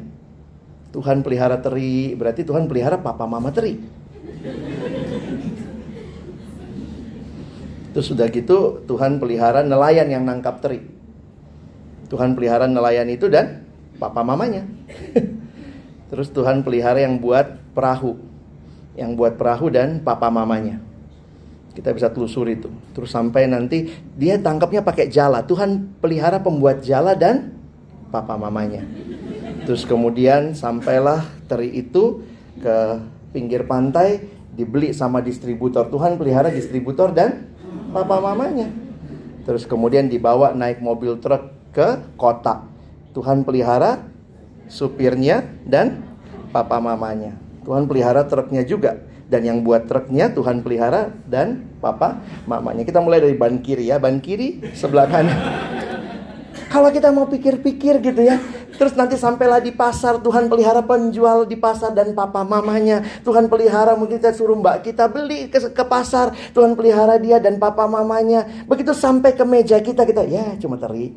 Tuhan 0.92 1.20
pelihara 1.20 1.60
teri, 1.60 2.16
berarti 2.16 2.48
Tuhan 2.48 2.64
pelihara 2.64 2.96
papa 2.96 3.28
mama 3.28 3.52
teri. 3.52 3.76
Terus 7.94 8.10
sudah 8.10 8.26
gitu 8.26 8.82
Tuhan 8.90 9.22
pelihara 9.22 9.62
nelayan 9.62 10.10
yang 10.10 10.26
nangkap 10.26 10.58
teri. 10.58 10.82
Tuhan 12.10 12.34
pelihara 12.34 12.66
nelayan 12.66 13.06
itu 13.06 13.30
dan 13.30 13.62
papa 14.02 14.26
mamanya. 14.26 14.66
Terus 16.10 16.28
Tuhan 16.34 16.66
pelihara 16.66 16.98
yang 16.98 17.22
buat 17.22 17.54
perahu. 17.70 18.18
Yang 18.98 19.10
buat 19.14 19.32
perahu 19.38 19.70
dan 19.70 20.02
papa 20.02 20.26
mamanya. 20.26 20.82
Kita 21.74 21.94
bisa 21.94 22.10
telusuri 22.10 22.58
itu. 22.58 22.70
Terus 22.94 23.14
sampai 23.14 23.46
nanti 23.46 23.90
dia 24.18 24.42
tangkapnya 24.42 24.82
pakai 24.82 25.06
jala. 25.06 25.46
Tuhan 25.46 25.98
pelihara 26.02 26.42
pembuat 26.42 26.82
jala 26.82 27.14
dan 27.14 27.54
papa 28.10 28.34
mamanya. 28.34 28.82
Terus 29.66 29.86
kemudian 29.86 30.54
sampailah 30.54 31.26
teri 31.46 31.74
itu 31.74 32.22
ke 32.58 33.02
pinggir 33.34 33.66
pantai 33.66 34.22
dibeli 34.54 34.94
sama 34.94 35.18
distributor. 35.18 35.90
Tuhan 35.90 36.14
pelihara 36.14 36.50
distributor 36.54 37.10
dan 37.10 37.53
papa 37.92 38.16
mamanya. 38.20 38.68
Terus 39.44 39.68
kemudian 39.68 40.08
dibawa 40.08 40.56
naik 40.56 40.80
mobil 40.80 41.20
truk 41.20 41.52
ke 41.74 42.00
kota. 42.16 42.64
Tuhan 43.14 43.46
pelihara 43.46 44.02
supirnya 44.66 45.44
dan 45.68 46.02
papa 46.50 46.80
mamanya. 46.80 47.36
Tuhan 47.62 47.86
pelihara 47.86 48.24
truknya 48.26 48.64
juga. 48.64 48.98
Dan 49.24 49.40
yang 49.44 49.58
buat 49.64 49.88
truknya 49.88 50.30
Tuhan 50.30 50.60
pelihara 50.60 51.10
dan 51.26 51.64
papa 51.80 52.20
mamanya. 52.44 52.84
Kita 52.84 53.00
mulai 53.00 53.24
dari 53.24 53.34
ban 53.34 53.58
kiri 53.60 53.88
ya. 53.88 53.96
Ban 53.96 54.20
kiri 54.20 54.60
sebelah 54.76 55.08
kanan. 55.08 55.38
Kalau 56.68 56.90
kita 56.90 57.14
mau 57.14 57.30
pikir-pikir 57.30 58.02
gitu 58.02 58.20
ya, 58.26 58.34
terus 58.76 58.92
nanti 58.98 59.14
sampailah 59.14 59.62
di 59.62 59.70
pasar, 59.70 60.18
Tuhan 60.18 60.50
pelihara 60.50 60.82
penjual 60.82 61.46
di 61.46 61.54
pasar 61.54 61.94
dan 61.94 62.12
papa 62.12 62.42
mamanya. 62.42 63.02
Tuhan 63.22 63.46
pelihara 63.46 63.94
mungkin 63.94 64.18
kita 64.18 64.34
suruh 64.34 64.58
mbak 64.58 64.82
kita 64.82 65.06
beli 65.08 65.46
ke, 65.52 65.70
ke 65.70 65.84
pasar, 65.86 66.34
Tuhan 66.52 66.74
pelihara 66.74 67.16
dia 67.22 67.38
dan 67.38 67.56
papa 67.62 67.86
mamanya. 67.86 68.66
Begitu 68.66 68.90
sampai 68.90 69.32
ke 69.38 69.44
meja 69.46 69.78
kita, 69.78 70.02
kita 70.02 70.26
ya 70.26 70.58
cuma 70.58 70.74
teri. 70.80 71.14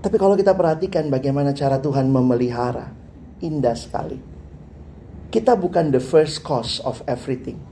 Tapi 0.00 0.16
kalau 0.16 0.32
kita 0.32 0.56
perhatikan 0.56 1.12
bagaimana 1.12 1.52
cara 1.52 1.76
Tuhan 1.76 2.08
memelihara, 2.08 2.88
indah 3.44 3.76
sekali. 3.76 4.16
Kita 5.30 5.54
bukan 5.54 5.94
the 5.94 6.02
first 6.02 6.42
cause 6.42 6.80
of 6.82 7.04
everything. 7.06 7.69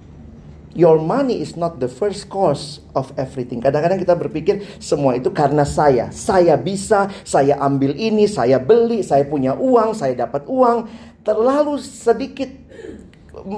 Your 0.77 1.01
money 1.01 1.41
is 1.41 1.57
not 1.57 1.81
the 1.81 1.89
first 1.89 2.29
cause 2.29 2.85
of 2.93 3.11
everything. 3.17 3.65
Kadang-kadang 3.65 3.99
kita 4.05 4.15
berpikir 4.15 4.65
semua 4.79 5.17
itu 5.17 5.33
karena 5.33 5.65
saya. 5.65 6.13
Saya 6.13 6.55
bisa, 6.61 7.09
saya 7.25 7.57
ambil 7.59 7.97
ini, 7.97 8.29
saya 8.29 8.61
beli, 8.61 9.01
saya 9.01 9.25
punya 9.25 9.57
uang, 9.57 9.97
saya 9.97 10.15
dapat 10.15 10.45
uang. 10.45 10.87
Terlalu 11.25 11.81
sedikit 11.81 12.53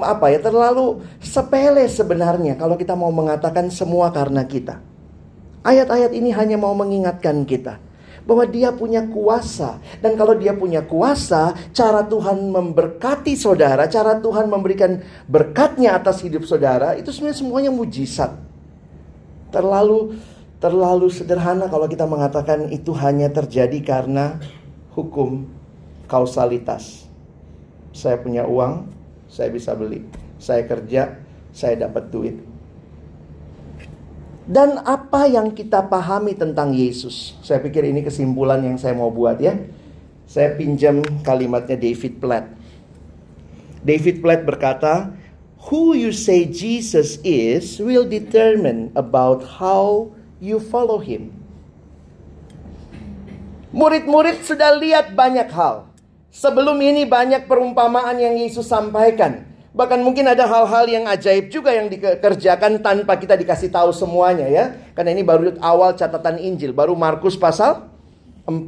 apa 0.07 0.31
ya, 0.31 0.39
terlalu 0.39 1.03
sepele 1.19 1.89
sebenarnya 1.91 2.55
kalau 2.55 2.79
kita 2.79 2.95
mau 2.95 3.11
mengatakan 3.11 3.69
semua 3.75 4.15
karena 4.15 4.47
kita. 4.47 4.79
Ayat-ayat 5.61 6.15
ini 6.17 6.33
hanya 6.33 6.57
mau 6.57 6.73
mengingatkan 6.73 7.45
kita 7.45 7.90
bahwa 8.31 8.47
dia 8.47 8.71
punya 8.71 9.03
kuasa. 9.11 9.83
Dan 9.99 10.15
kalau 10.15 10.39
dia 10.39 10.55
punya 10.55 10.87
kuasa, 10.87 11.51
cara 11.75 12.07
Tuhan 12.07 12.55
memberkati 12.55 13.35
saudara, 13.35 13.91
cara 13.91 14.23
Tuhan 14.23 14.47
memberikan 14.47 15.03
berkatnya 15.27 15.99
atas 15.99 16.23
hidup 16.23 16.47
saudara, 16.47 16.95
itu 16.95 17.11
sebenarnya 17.11 17.43
semuanya 17.43 17.75
mujizat. 17.75 18.39
Terlalu 19.51 20.15
terlalu 20.63 21.11
sederhana 21.11 21.67
kalau 21.67 21.91
kita 21.91 22.07
mengatakan 22.07 22.71
itu 22.71 22.95
hanya 22.95 23.35
terjadi 23.35 23.83
karena 23.83 24.39
hukum 24.95 25.51
kausalitas. 26.07 27.11
Saya 27.91 28.15
punya 28.23 28.47
uang, 28.47 28.87
saya 29.27 29.51
bisa 29.51 29.75
beli. 29.75 30.07
Saya 30.39 30.63
kerja, 30.71 31.19
saya 31.51 31.75
dapat 31.91 32.15
duit. 32.15 32.50
Dan 34.51 34.83
apa 34.83 35.31
yang 35.31 35.55
kita 35.55 35.87
pahami 35.87 36.35
tentang 36.35 36.75
Yesus? 36.75 37.39
Saya 37.39 37.63
pikir 37.63 37.87
ini 37.87 38.03
kesimpulan 38.03 38.59
yang 38.59 38.75
saya 38.83 38.99
mau 38.99 39.07
buat 39.07 39.39
ya. 39.39 39.55
Saya 40.27 40.59
pinjam 40.59 41.07
kalimatnya 41.23 41.79
David 41.79 42.19
Platt. 42.19 42.51
David 43.87 44.19
Platt 44.19 44.43
berkata, 44.43 45.15
Who 45.71 45.95
you 45.95 46.11
say 46.11 46.51
Jesus 46.51 47.23
is 47.23 47.79
will 47.79 48.03
determine 48.03 48.91
about 48.99 49.63
how 49.63 50.11
you 50.43 50.59
follow 50.59 50.99
him. 50.99 51.31
Murid-murid 53.71 54.43
sudah 54.43 54.75
lihat 54.75 55.15
banyak 55.15 55.47
hal. 55.55 55.87
Sebelum 56.35 56.75
ini 56.83 57.07
banyak 57.07 57.47
perumpamaan 57.47 58.19
yang 58.19 58.35
Yesus 58.35 58.67
sampaikan. 58.67 59.50
Bahkan 59.81 60.05
mungkin 60.05 60.29
ada 60.29 60.45
hal-hal 60.45 60.85
yang 60.93 61.09
ajaib 61.09 61.49
juga 61.49 61.73
yang 61.73 61.89
dikerjakan 61.89 62.85
tanpa 62.85 63.17
kita 63.17 63.33
dikasih 63.33 63.73
tahu 63.73 63.97
semuanya 63.97 64.45
ya. 64.45 64.77
Karena 64.93 65.17
ini 65.17 65.25
baru 65.25 65.57
awal 65.57 65.97
catatan 65.97 66.37
Injil, 66.37 66.77
baru 66.77 66.93
Markus 66.93 67.33
pasal 67.33 67.89
4. 68.45 68.61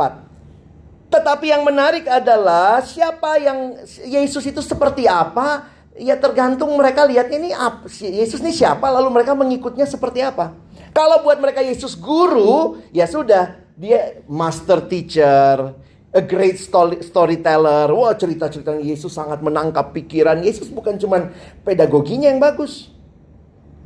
Tetapi 1.13 1.53
yang 1.53 1.69
menarik 1.69 2.09
adalah 2.09 2.81
siapa 2.81 3.37
yang 3.37 3.77
Yesus 4.09 4.49
itu 4.49 4.65
seperti 4.65 5.05
apa, 5.05 5.69
Ya 5.93 6.17
tergantung 6.17 6.73
mereka 6.73 7.05
lihat 7.05 7.29
ini 7.29 7.53
Yesus 8.01 8.41
ini 8.41 8.49
siapa 8.49 8.89
lalu 8.89 9.13
mereka 9.13 9.37
mengikutnya 9.37 9.85
seperti 9.85 10.25
apa. 10.25 10.57
Kalau 10.97 11.21
buat 11.21 11.37
mereka 11.37 11.61
Yesus 11.61 11.93
guru, 11.93 12.81
ya 12.97 13.05
sudah, 13.05 13.61
dia 13.77 14.25
master 14.25 14.89
teacher, 14.89 15.77
a 16.13 16.21
great 16.21 16.61
storyteller. 17.01 17.89
Wah, 17.89 18.13
cerita-cerita 18.13 18.77
Yesus 18.77 19.17
sangat 19.17 19.41
menangkap 19.41 19.97
pikiran. 19.97 20.45
Yesus 20.45 20.69
bukan 20.69 21.01
cuma 21.01 21.33
pedagoginya 21.65 22.29
yang 22.29 22.41
bagus. 22.41 22.93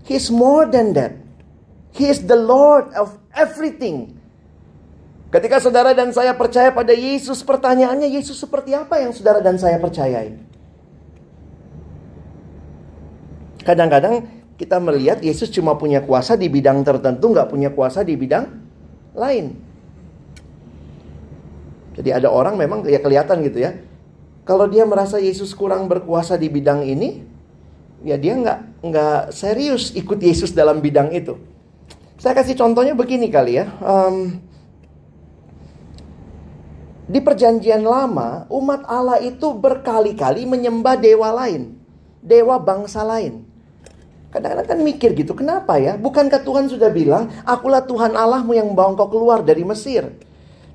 He 0.07 0.19
is 0.19 0.31
more 0.31 0.67
than 0.67 0.95
that. 0.99 1.15
He 1.95 2.11
is 2.11 2.27
the 2.27 2.39
Lord 2.39 2.91
of 2.99 3.15
everything. 3.35 4.19
Ketika 5.31 5.59
saudara 5.59 5.91
dan 5.91 6.15
saya 6.15 6.35
percaya 6.39 6.71
pada 6.71 6.95
Yesus, 6.95 7.43
pertanyaannya 7.43 8.07
Yesus 8.15 8.39
seperti 8.39 8.75
apa 8.75 9.03
yang 9.03 9.11
saudara 9.11 9.43
dan 9.43 9.59
saya 9.59 9.79
percayai? 9.83 10.39
Kadang-kadang 13.67 14.23
kita 14.55 14.79
melihat 14.79 15.19
Yesus 15.23 15.51
cuma 15.51 15.75
punya 15.75 15.99
kuasa 15.99 16.39
di 16.39 16.47
bidang 16.47 16.87
tertentu, 16.87 17.35
nggak 17.35 17.51
punya 17.51 17.75
kuasa 17.75 18.07
di 18.07 18.15
bidang 18.15 18.47
lain. 19.19 19.59
Jadi 21.97 22.13
ada 22.13 22.29
orang 22.29 22.61
memang 22.61 22.85
ya 22.85 23.01
kelihatan 23.01 23.41
gitu 23.41 23.65
ya. 23.65 23.73
Kalau 24.47 24.69
dia 24.69 24.87
merasa 24.87 25.19
Yesus 25.19 25.57
kurang 25.57 25.91
berkuasa 25.91 26.39
di 26.39 26.47
bidang 26.47 26.87
ini, 26.87 27.25
ya 28.05 28.15
dia 28.21 28.37
nggak 28.37 28.59
nggak 28.85 29.21
serius 29.35 29.91
ikut 29.97 30.21
Yesus 30.21 30.55
dalam 30.55 30.79
bidang 30.79 31.11
itu. 31.11 31.35
Saya 32.21 32.37
kasih 32.37 32.55
contohnya 32.55 32.95
begini 32.95 33.27
kali 33.33 33.59
ya. 33.59 33.67
Um, 33.81 34.39
di 37.07 37.23
perjanjian 37.23 37.87
lama, 37.87 38.51
umat 38.51 38.83
Allah 38.91 39.23
itu 39.23 39.55
berkali-kali 39.55 40.43
menyembah 40.43 40.99
dewa 40.99 41.31
lain. 41.31 41.79
Dewa 42.19 42.59
bangsa 42.59 43.07
lain. 43.07 43.47
Kadang-kadang 44.35 44.69
kan 44.69 44.79
mikir 44.83 45.15
gitu, 45.15 45.33
kenapa 45.33 45.79
ya? 45.79 45.95
Bukankah 45.95 46.43
Tuhan 46.43 46.67
sudah 46.67 46.91
bilang, 46.91 47.31
akulah 47.47 47.87
Tuhan 47.87 48.19
Allahmu 48.19 48.59
yang 48.59 48.67
membawa 48.67 48.93
engkau 48.93 49.07
keluar 49.07 49.41
dari 49.47 49.63
Mesir. 49.63 50.13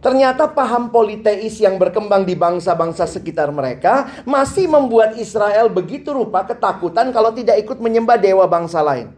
Ternyata 0.02 0.50
paham 0.50 0.90
politeis 0.90 1.62
yang 1.62 1.78
berkembang 1.78 2.26
di 2.26 2.34
bangsa-bangsa 2.34 3.06
sekitar 3.06 3.54
mereka 3.54 4.10
masih 4.26 4.66
membuat 4.66 5.14
Israel 5.22 5.70
begitu 5.70 6.10
rupa 6.10 6.42
ketakutan 6.42 7.14
kalau 7.14 7.30
tidak 7.30 7.62
ikut 7.62 7.78
menyembah 7.78 8.18
dewa 8.18 8.50
bangsa 8.50 8.82
lain. 8.82 9.14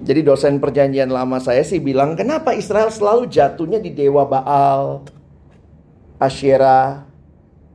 Jadi 0.00 0.20
dosen 0.24 0.56
perjanjian 0.58 1.12
lama 1.12 1.38
saya 1.44 1.60
sih 1.60 1.76
bilang, 1.76 2.16
kenapa 2.16 2.56
Israel 2.56 2.88
selalu 2.88 3.28
jatuhnya 3.28 3.78
di 3.78 3.92
dewa 3.92 4.24
Baal, 4.24 5.04
Asyera. 6.16 7.04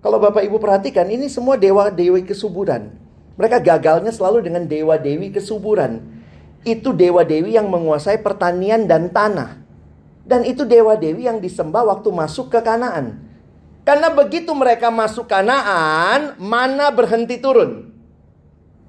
Kalau 0.02 0.18
Bapak 0.18 0.42
Ibu 0.42 0.58
perhatikan, 0.58 1.06
ini 1.06 1.30
semua 1.30 1.54
dewa-dewi 1.54 2.26
kesuburan. 2.26 2.98
Mereka 3.38 3.62
gagalnya 3.62 4.10
selalu 4.10 4.42
dengan 4.42 4.66
dewa-dewi 4.66 5.32
kesuburan. 5.32 6.02
Itu 6.66 6.92
dewa-dewi 6.98 7.56
yang 7.56 7.70
menguasai 7.70 8.20
pertanian 8.20 8.90
dan 8.90 9.14
tanah. 9.14 9.69
Dan 10.30 10.46
itu 10.46 10.62
dewa-dewi 10.62 11.26
yang 11.26 11.42
disembah 11.42 11.90
waktu 11.90 12.14
masuk 12.14 12.54
ke 12.54 12.62
Kanaan. 12.62 13.18
Karena 13.82 14.14
begitu 14.14 14.54
mereka 14.54 14.94
masuk 14.94 15.26
Kanaan, 15.26 16.38
mana 16.38 16.94
berhenti 16.94 17.42
turun. 17.42 17.90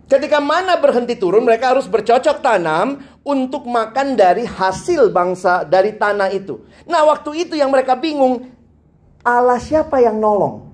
Ketika 0.05 0.37
mana 0.37 0.77
berhenti 0.77 1.17
turun, 1.17 1.41
mereka 1.41 1.73
harus 1.73 1.89
bercocok 1.89 2.45
tanam 2.45 3.01
untuk 3.25 3.65
makan 3.65 4.21
dari 4.21 4.45
hasil 4.45 5.09
bangsa 5.09 5.65
dari 5.65 5.97
tanah 5.97 6.29
itu. 6.29 6.61
Nah, 6.85 7.09
waktu 7.09 7.49
itu 7.49 7.57
yang 7.57 7.73
mereka 7.73 7.97
bingung, 7.97 8.53
Allah 9.25 9.57
siapa 9.57 10.03
yang 10.03 10.21
nolong? 10.21 10.69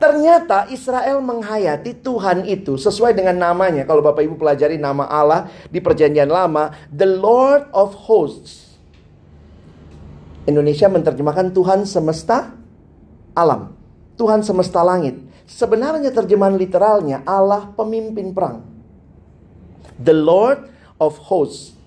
Ternyata 0.00 0.72
Israel 0.72 1.20
menghayati 1.20 2.00
Tuhan 2.00 2.48
itu 2.48 2.80
sesuai 2.80 3.12
dengan 3.12 3.36
namanya. 3.36 3.84
Kalau 3.84 4.00
Bapak 4.00 4.24
Ibu 4.24 4.40
pelajari 4.40 4.80
nama 4.80 5.04
Allah 5.04 5.52
di 5.68 5.78
Perjanjian 5.78 6.32
Lama, 6.32 6.72
the 6.88 7.06
Lord 7.06 7.68
of 7.76 7.92
Hosts. 8.08 8.69
Indonesia 10.50 10.90
menerjemahkan 10.90 11.54
Tuhan 11.54 11.86
semesta 11.86 12.52
alam, 13.32 13.72
Tuhan 14.18 14.42
semesta 14.42 14.82
langit. 14.82 15.16
Sebenarnya 15.46 16.14
terjemahan 16.14 16.54
literalnya 16.54 17.22
Allah 17.26 17.70
pemimpin 17.74 18.34
perang. 18.34 18.62
The 19.98 20.14
Lord 20.14 20.66
of 20.98 21.18
Hosts. 21.18 21.78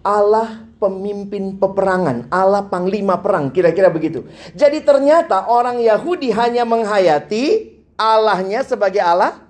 Allah 0.00 0.64
pemimpin 0.80 1.60
peperangan, 1.60 2.32
Allah 2.32 2.64
panglima 2.64 3.20
perang, 3.20 3.52
kira-kira 3.52 3.92
begitu. 3.92 4.24
Jadi 4.56 4.80
ternyata 4.80 5.44
orang 5.52 5.76
Yahudi 5.76 6.32
hanya 6.32 6.64
menghayati 6.64 7.76
Allahnya 8.00 8.64
sebagai 8.64 9.04
Allah 9.04 9.44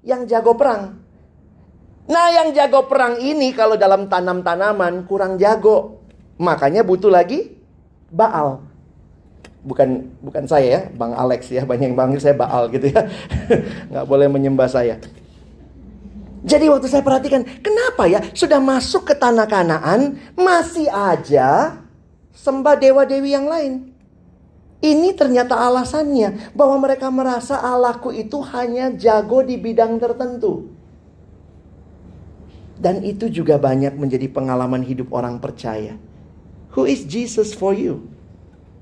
yang 0.00 0.24
jago 0.24 0.56
perang. 0.56 0.96
Nah, 2.08 2.26
yang 2.32 2.56
jago 2.56 2.88
perang 2.88 3.20
ini 3.20 3.52
kalau 3.52 3.76
dalam 3.76 4.08
tanam-tanaman 4.08 5.04
kurang 5.04 5.36
jago. 5.36 6.00
Makanya 6.40 6.80
butuh 6.80 7.12
lagi 7.12 7.59
Baal. 8.10 8.62
Bukan 9.60 10.08
bukan 10.24 10.44
saya 10.48 10.66
ya, 10.66 10.80
Bang 10.92 11.14
Alex 11.14 11.48
ya, 11.52 11.62
banyak 11.64 11.92
yang 11.92 11.98
panggil 11.98 12.20
saya 12.20 12.34
Baal 12.34 12.68
gitu 12.74 12.90
ya. 12.90 13.06
Nggak 13.90 14.06
boleh 14.06 14.26
menyembah 14.26 14.68
saya. 14.68 14.98
Jadi 16.40 16.72
waktu 16.72 16.88
saya 16.88 17.04
perhatikan, 17.04 17.44
kenapa 17.60 18.08
ya 18.08 18.24
sudah 18.32 18.56
masuk 18.56 19.12
ke 19.12 19.14
tanah 19.14 19.44
Kanaan 19.44 20.16
masih 20.32 20.88
aja 20.88 21.76
sembah 22.32 22.80
dewa-dewi 22.80 23.36
yang 23.36 23.44
lain. 23.44 23.92
Ini 24.80 25.12
ternyata 25.12 25.60
alasannya 25.60 26.56
bahwa 26.56 26.80
mereka 26.80 27.12
merasa 27.12 27.60
Allahku 27.60 28.16
itu 28.16 28.40
hanya 28.56 28.88
jago 28.96 29.44
di 29.44 29.60
bidang 29.60 30.00
tertentu. 30.00 30.72
Dan 32.80 33.04
itu 33.04 33.28
juga 33.28 33.60
banyak 33.60 33.92
menjadi 34.00 34.24
pengalaman 34.32 34.80
hidup 34.80 35.12
orang 35.12 35.36
percaya. 35.36 36.00
Who 36.78 36.86
is 36.86 37.02
Jesus 37.02 37.50
for 37.50 37.74
you? 37.74 38.06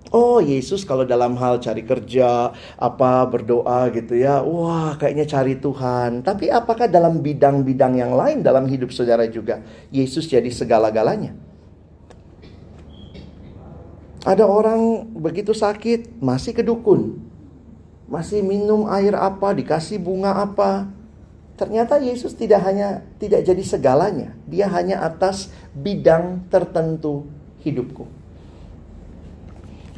Oh 0.09 0.41
Yesus 0.41 0.89
kalau 0.89 1.05
dalam 1.05 1.37
hal 1.37 1.61
cari 1.61 1.85
kerja, 1.85 2.53
apa 2.81 3.13
berdoa 3.29 3.93
gitu 3.93 4.17
ya, 4.17 4.41
wah 4.41 4.97
kayaknya 4.97 5.29
cari 5.29 5.61
Tuhan. 5.61 6.25
Tapi 6.25 6.49
apakah 6.49 6.89
dalam 6.89 7.21
bidang-bidang 7.21 8.01
yang 8.01 8.17
lain 8.17 8.41
dalam 8.41 8.65
hidup 8.65 8.89
saudara 8.89 9.29
juga 9.29 9.61
Yesus 9.93 10.25
jadi 10.25 10.49
segala-galanya? 10.49 11.37
Ada 14.25 14.49
orang 14.49 15.09
begitu 15.13 15.53
sakit 15.53 16.21
masih 16.25 16.57
ke 16.57 16.65
dukun, 16.65 17.21
masih 18.09 18.41
minum 18.41 18.89
air 18.89 19.13
apa, 19.13 19.53
dikasih 19.53 20.01
bunga 20.01 20.41
apa. 20.41 20.89
Ternyata 21.61 22.01
Yesus 22.01 22.33
tidak 22.33 22.65
hanya 22.65 23.05
tidak 23.21 23.45
jadi 23.45 23.61
segalanya, 23.61 24.33
dia 24.49 24.73
hanya 24.73 25.05
atas 25.05 25.53
bidang 25.77 26.49
tertentu 26.49 27.29
hidupku. 27.63 28.07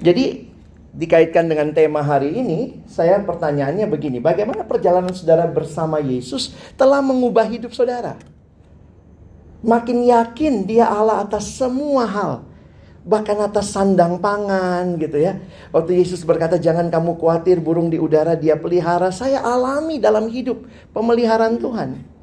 Jadi 0.01 0.49
dikaitkan 0.91 1.47
dengan 1.47 1.71
tema 1.71 2.03
hari 2.03 2.35
ini, 2.35 2.83
saya 2.89 3.21
pertanyaannya 3.23 3.87
begini, 3.87 4.19
bagaimana 4.19 4.67
perjalanan 4.67 5.13
saudara 5.15 5.47
bersama 5.47 6.01
Yesus 6.03 6.57
telah 6.75 6.99
mengubah 7.05 7.47
hidup 7.47 7.71
saudara? 7.77 8.17
Makin 9.61 10.09
yakin 10.09 10.65
dia 10.65 10.89
Allah 10.89 11.21
atas 11.21 11.53
semua 11.53 12.09
hal. 12.09 12.33
Bahkan 13.01 13.37
atas 13.49 13.73
sandang 13.73 14.21
pangan 14.21 14.97
gitu 15.01 15.21
ya. 15.21 15.41
Waktu 15.73 16.01
Yesus 16.01 16.25
berkata 16.25 16.61
jangan 16.61 16.89
kamu 16.93 17.17
khawatir 17.17 17.61
burung 17.61 17.89
di 17.89 17.97
udara 17.97 18.37
dia 18.37 18.57
pelihara. 18.57 19.09
Saya 19.09 19.41
alami 19.41 19.97
dalam 20.01 20.29
hidup 20.29 20.65
pemeliharaan 20.93 21.57
Tuhan. 21.61 22.20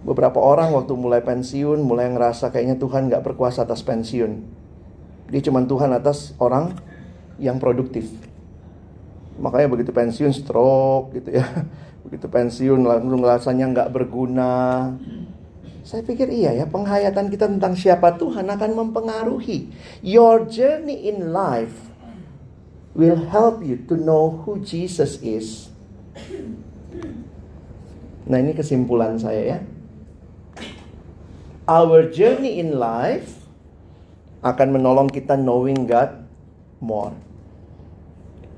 Beberapa 0.00 0.40
orang 0.40 0.72
waktu 0.72 0.96
mulai 0.96 1.20
pensiun 1.20 1.84
mulai 1.84 2.08
ngerasa 2.08 2.48
kayaknya 2.48 2.80
Tuhan 2.80 3.12
gak 3.12 3.20
berkuasa 3.20 3.68
atas 3.68 3.84
pensiun. 3.84 4.40
Dia 5.28 5.40
cuma 5.44 5.62
Tuhan 5.62 5.92
atas 5.92 6.34
orang 6.40 6.74
yang 7.38 7.60
produktif. 7.60 8.08
Makanya 9.40 9.72
begitu 9.72 9.90
pensiun 9.94 10.32
stroke 10.36 11.16
gitu 11.16 11.40
ya. 11.40 11.46
Begitu 12.04 12.26
pensiun 12.28 12.80
langsung 12.82 13.22
rasanya 13.22 13.70
nggak 13.70 13.92
berguna. 13.92 14.88
Saya 15.80 16.04
pikir 16.04 16.28
iya 16.28 16.52
ya, 16.52 16.68
penghayatan 16.68 17.32
kita 17.32 17.48
tentang 17.48 17.72
siapa 17.72 18.20
Tuhan 18.20 18.50
akan 18.50 18.70
mempengaruhi. 18.76 19.72
Your 20.04 20.44
journey 20.44 21.08
in 21.08 21.32
life 21.32 21.88
will 22.92 23.16
help 23.32 23.64
you 23.64 23.80
to 23.88 23.96
know 23.96 24.44
who 24.44 24.60
Jesus 24.60 25.22
is. 25.24 25.72
Nah 28.28 28.38
ini 28.38 28.52
kesimpulan 28.52 29.16
saya 29.16 29.56
ya. 29.56 29.58
Our 31.70 32.10
journey 32.10 32.58
in 32.58 32.82
life 32.82 33.46
akan 34.42 34.74
menolong 34.74 35.06
kita 35.06 35.38
knowing 35.38 35.86
God 35.86 36.26
more. 36.82 37.14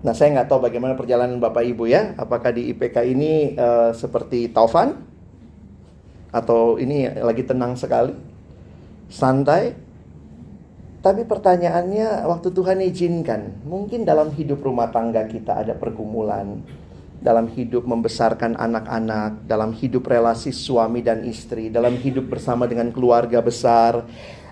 Nah, 0.00 0.16
saya 0.16 0.32
nggak 0.32 0.48
tahu 0.48 0.64
bagaimana 0.64 0.96
perjalanan 0.96 1.36
Bapak 1.36 1.60
Ibu 1.60 1.92
ya. 1.92 2.16
Apakah 2.16 2.56
di 2.56 2.72
IPK 2.72 3.04
ini 3.04 3.52
uh, 3.52 3.92
seperti 3.92 4.48
Taufan 4.48 4.96
atau 6.32 6.80
ini 6.80 7.12
lagi 7.20 7.44
tenang 7.44 7.76
sekali, 7.76 8.16
santai. 9.12 9.76
Tapi 11.04 11.28
pertanyaannya, 11.28 12.24
waktu 12.32 12.48
Tuhan 12.48 12.80
izinkan, 12.80 13.60
mungkin 13.68 14.08
dalam 14.08 14.32
hidup 14.32 14.64
rumah 14.64 14.88
tangga 14.88 15.28
kita 15.28 15.66
ada 15.66 15.74
pergumulan, 15.76 16.64
dalam 17.22 17.46
hidup 17.54 17.86
membesarkan 17.86 18.58
anak-anak, 18.58 19.46
dalam 19.46 19.70
hidup 19.70 20.10
relasi 20.10 20.50
suami 20.50 21.00
dan 21.06 21.22
istri, 21.22 21.70
dalam 21.70 21.94
hidup 21.94 22.26
bersama 22.26 22.66
dengan 22.66 22.90
keluarga 22.90 23.38
besar. 23.38 24.02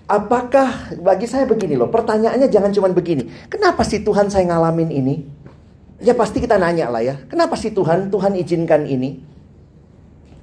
Apakah 0.06 0.94
bagi 1.02 1.26
saya 1.26 1.46
begini 1.46 1.74
loh, 1.74 1.90
pertanyaannya 1.90 2.46
jangan 2.46 2.70
cuma 2.70 2.90
begini. 2.90 3.26
Kenapa 3.50 3.82
sih 3.82 4.02
Tuhan 4.02 4.30
saya 4.30 4.46
ngalamin 4.46 4.90
ini? 4.90 5.14
Ya 6.00 6.14
pasti 6.14 6.38
kita 6.38 6.56
nanya 6.56 6.88
lah 6.88 7.02
ya. 7.02 7.14
Kenapa 7.26 7.58
sih 7.58 7.74
Tuhan, 7.74 8.08
Tuhan 8.08 8.38
izinkan 8.38 8.86
ini? 8.86 9.22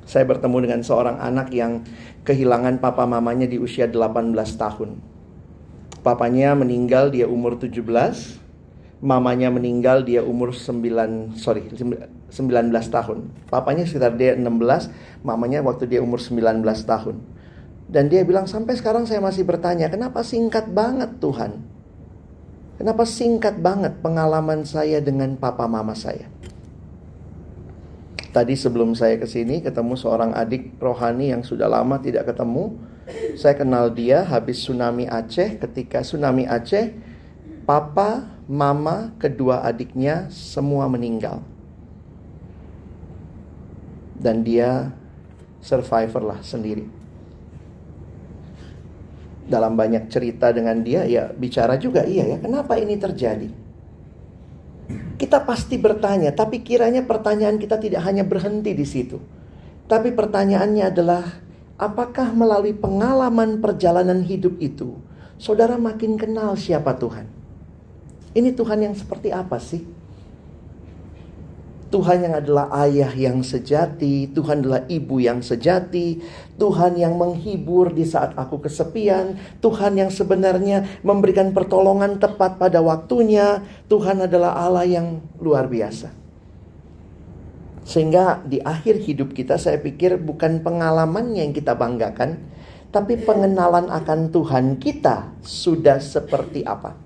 Saya 0.07 0.23
bertemu 0.23 0.63
dengan 0.63 0.79
seorang 0.83 1.19
anak 1.19 1.51
yang 1.51 1.83
kehilangan 2.23 2.79
papa 2.79 3.03
mamanya 3.03 3.43
di 3.43 3.59
usia 3.59 3.91
18 3.91 4.35
tahun. 4.55 4.99
Papanya 5.99 6.55
meninggal 6.55 7.11
dia 7.11 7.27
umur 7.27 7.59
17, 7.59 8.39
mamanya 9.03 9.53
meninggal 9.53 10.01
dia 10.01 10.25
umur 10.25 10.55
9 10.55 11.37
sorry 11.37 11.69
19 12.29 12.71
tahun. 12.91 13.31
Papanya 13.47 13.87
sekitar 13.87 14.15
dia 14.19 14.35
16, 14.35 14.47
mamanya 15.23 15.63
waktu 15.63 15.87
dia 15.87 15.99
umur 16.03 16.19
19 16.19 16.63
tahun. 16.83 17.15
Dan 17.87 18.11
dia 18.11 18.27
bilang 18.27 18.45
sampai 18.45 18.75
sekarang 18.75 19.07
saya 19.07 19.23
masih 19.23 19.47
bertanya, 19.47 19.87
kenapa 19.87 20.19
singkat 20.19 20.67
banget 20.67 21.23
Tuhan? 21.23 21.63
Kenapa 22.77 23.09
singkat 23.09 23.57
banget 23.57 23.97
pengalaman 24.05 24.61
saya 24.67 25.01
dengan 25.01 25.33
papa 25.39 25.65
mama 25.65 25.97
saya? 25.97 26.29
Tadi 28.29 28.53
sebelum 28.53 28.93
saya 28.93 29.17
ke 29.17 29.25
sini 29.25 29.65
ketemu 29.65 29.97
seorang 29.97 30.37
adik 30.37 30.77
rohani 30.77 31.33
yang 31.33 31.41
sudah 31.41 31.65
lama 31.65 31.97
tidak 31.97 32.29
ketemu. 32.29 32.77
Saya 33.33 33.57
kenal 33.57 33.89
dia 33.89 34.21
habis 34.21 34.61
tsunami 34.61 35.09
Aceh. 35.09 35.57
Ketika 35.57 36.05
tsunami 36.05 36.45
Aceh, 36.45 36.93
papa, 37.65 38.29
mama, 38.45 39.09
kedua 39.17 39.65
adiknya 39.65 40.29
semua 40.29 40.85
meninggal. 40.85 41.41
Dan 44.17 44.41
dia 44.41 44.89
survivor 45.61 46.23
lah 46.25 46.39
sendiri. 46.41 46.85
Dalam 49.47 49.79
banyak 49.79 50.11
cerita 50.11 50.51
dengan 50.51 50.83
dia, 50.83 51.07
ya 51.07 51.31
bicara 51.31 51.79
juga 51.79 52.03
iya 52.03 52.35
ya, 52.35 52.37
kenapa 52.43 52.75
ini 52.75 52.99
terjadi? 52.99 53.47
Kita 55.17 55.43
pasti 55.47 55.79
bertanya, 55.79 56.35
tapi 56.35 56.61
kiranya 56.61 57.01
pertanyaan 57.07 57.55
kita 57.55 57.79
tidak 57.79 58.03
hanya 58.03 58.27
berhenti 58.27 58.75
di 58.75 58.83
situ. 58.83 59.17
Tapi 59.87 60.11
pertanyaannya 60.11 60.83
adalah, 60.83 61.23
apakah 61.79 62.35
melalui 62.35 62.75
pengalaman 62.75 63.63
perjalanan 63.63 64.19
hidup 64.19 64.59
itu, 64.59 64.99
saudara 65.39 65.79
makin 65.79 66.19
kenal 66.19 66.59
siapa 66.59 66.93
Tuhan? 66.99 67.25
Ini 68.35 68.51
Tuhan 68.51 68.83
yang 68.83 68.93
seperti 68.93 69.31
apa 69.31 69.57
sih? 69.57 69.96
Tuhan 71.87 72.19
yang 72.19 72.35
adalah 72.43 72.67
ayah 72.83 73.07
yang 73.15 73.39
sejati, 73.39 74.27
Tuhan 74.35 74.59
adalah 74.59 74.83
ibu 74.91 75.23
yang 75.23 75.39
sejati, 75.39 76.19
Tuhan 76.59 76.99
yang 76.99 77.15
menghibur 77.15 77.95
di 77.95 78.03
saat 78.03 78.35
aku 78.35 78.59
kesepian, 78.59 79.39
Tuhan 79.63 79.95
yang 79.95 80.11
sebenarnya 80.11 80.99
memberikan 80.99 81.55
pertolongan 81.55 82.19
tepat 82.19 82.59
pada 82.59 82.83
waktunya, 82.83 83.63
Tuhan 83.87 84.19
adalah 84.27 84.59
Allah 84.59 84.83
yang 84.83 85.23
luar 85.39 85.71
biasa. 85.71 86.11
Sehingga 87.87 88.43
di 88.43 88.59
akhir 88.59 89.07
hidup 89.07 89.31
kita 89.31 89.55
saya 89.55 89.79
pikir 89.79 90.19
bukan 90.19 90.59
pengalamannya 90.59 91.39
yang 91.39 91.55
kita 91.55 91.71
banggakan, 91.71 92.35
tapi 92.91 93.15
pengenalan 93.15 93.87
akan 93.87 94.27
Tuhan 94.35 94.75
kita 94.75 95.39
sudah 95.39 96.03
seperti 96.03 96.67
apa. 96.67 96.99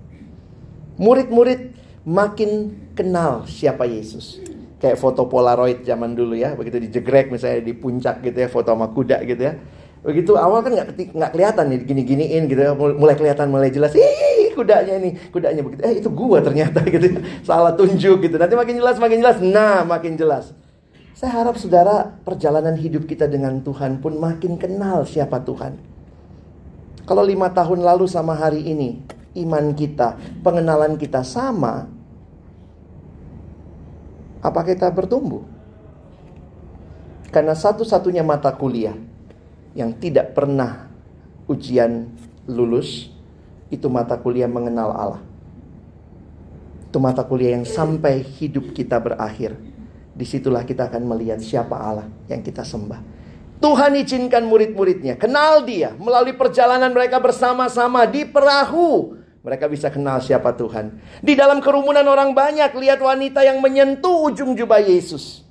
Murid-murid 0.98 1.70
makin 2.02 2.74
kenal 2.98 3.46
siapa 3.46 3.86
Yesus 3.86 4.51
kayak 4.82 4.98
foto 4.98 5.30
polaroid 5.30 5.86
zaman 5.86 6.18
dulu 6.18 6.34
ya 6.34 6.58
begitu 6.58 6.82
dijegrek 6.82 7.30
misalnya 7.30 7.62
di 7.62 7.70
puncak 7.70 8.18
gitu 8.18 8.34
ya 8.34 8.50
foto 8.50 8.74
sama 8.74 8.90
kuda 8.90 9.22
gitu 9.22 9.38
ya. 9.46 9.54
Begitu 10.02 10.34
awal 10.34 10.66
kan 10.66 10.74
nggak 10.74 11.14
nggak 11.14 11.30
kelihatan 11.30 11.64
nih 11.70 11.78
gini 11.86 12.02
giniin 12.02 12.42
gitu 12.50 12.58
ya 12.58 12.74
mulai 12.74 13.14
kelihatan 13.14 13.46
mulai 13.46 13.70
jelas 13.70 13.94
ih 13.94 14.50
kudanya 14.58 14.98
ini 14.98 15.14
kudanya 15.30 15.62
begitu. 15.62 15.80
Eh 15.86 16.02
itu 16.02 16.10
gua 16.10 16.42
ternyata 16.42 16.82
gitu 16.98 17.06
ya. 17.06 17.22
salah 17.46 17.78
tunjuk 17.78 18.26
gitu. 18.26 18.34
Nanti 18.34 18.58
makin 18.58 18.82
jelas 18.82 18.98
makin 18.98 19.22
jelas. 19.22 19.38
Nah 19.38 19.86
makin 19.86 20.18
jelas. 20.18 20.50
Saya 21.14 21.38
harap 21.38 21.54
saudara 21.54 22.18
perjalanan 22.26 22.74
hidup 22.74 23.06
kita 23.06 23.30
dengan 23.30 23.62
Tuhan 23.62 24.02
pun 24.02 24.18
makin 24.18 24.58
kenal 24.58 25.06
siapa 25.06 25.38
Tuhan. 25.46 25.78
Kalau 27.06 27.22
lima 27.22 27.54
tahun 27.54 27.86
lalu 27.86 28.10
sama 28.10 28.34
hari 28.34 28.66
ini 28.66 28.98
iman 29.38 29.70
kita 29.78 30.18
pengenalan 30.42 30.98
kita 30.98 31.22
sama 31.22 31.86
apa 34.42 34.60
kita 34.66 34.90
bertumbuh? 34.90 35.46
Karena 37.32 37.56
satu-satunya 37.56 38.20
mata 38.20 38.52
kuliah 38.52 38.98
yang 39.72 39.96
tidak 39.96 40.36
pernah 40.36 40.92
ujian 41.48 42.12
lulus 42.44 43.08
itu 43.72 43.88
mata 43.88 44.20
kuliah 44.20 44.50
mengenal 44.50 44.92
Allah. 44.92 45.22
Itu 46.92 47.00
mata 47.00 47.24
kuliah 47.24 47.56
yang 47.56 47.64
sampai 47.64 48.20
hidup 48.20 48.76
kita 48.76 49.00
berakhir. 49.00 49.56
Di 50.12 50.28
situlah 50.28 50.60
kita 50.60 50.92
akan 50.92 51.08
melihat 51.08 51.40
siapa 51.40 51.72
Allah 51.72 52.04
yang 52.28 52.44
kita 52.44 52.68
sembah. 52.68 53.00
Tuhan 53.62 53.96
izinkan 53.96 54.44
murid-muridnya 54.44 55.16
kenal 55.16 55.62
dia 55.64 55.94
melalui 55.96 56.34
perjalanan 56.34 56.90
mereka 56.90 57.22
bersama-sama 57.22 58.04
di 58.10 58.26
perahu 58.26 59.21
mereka 59.42 59.66
bisa 59.66 59.90
kenal 59.90 60.22
siapa 60.22 60.54
Tuhan. 60.54 61.02
Di 61.18 61.34
dalam 61.34 61.58
kerumunan 61.58 62.06
orang 62.06 62.30
banyak 62.30 62.70
lihat 62.78 63.02
wanita 63.02 63.42
yang 63.42 63.58
menyentuh 63.58 64.30
ujung 64.30 64.54
jubah 64.54 64.78
Yesus. 64.78 65.42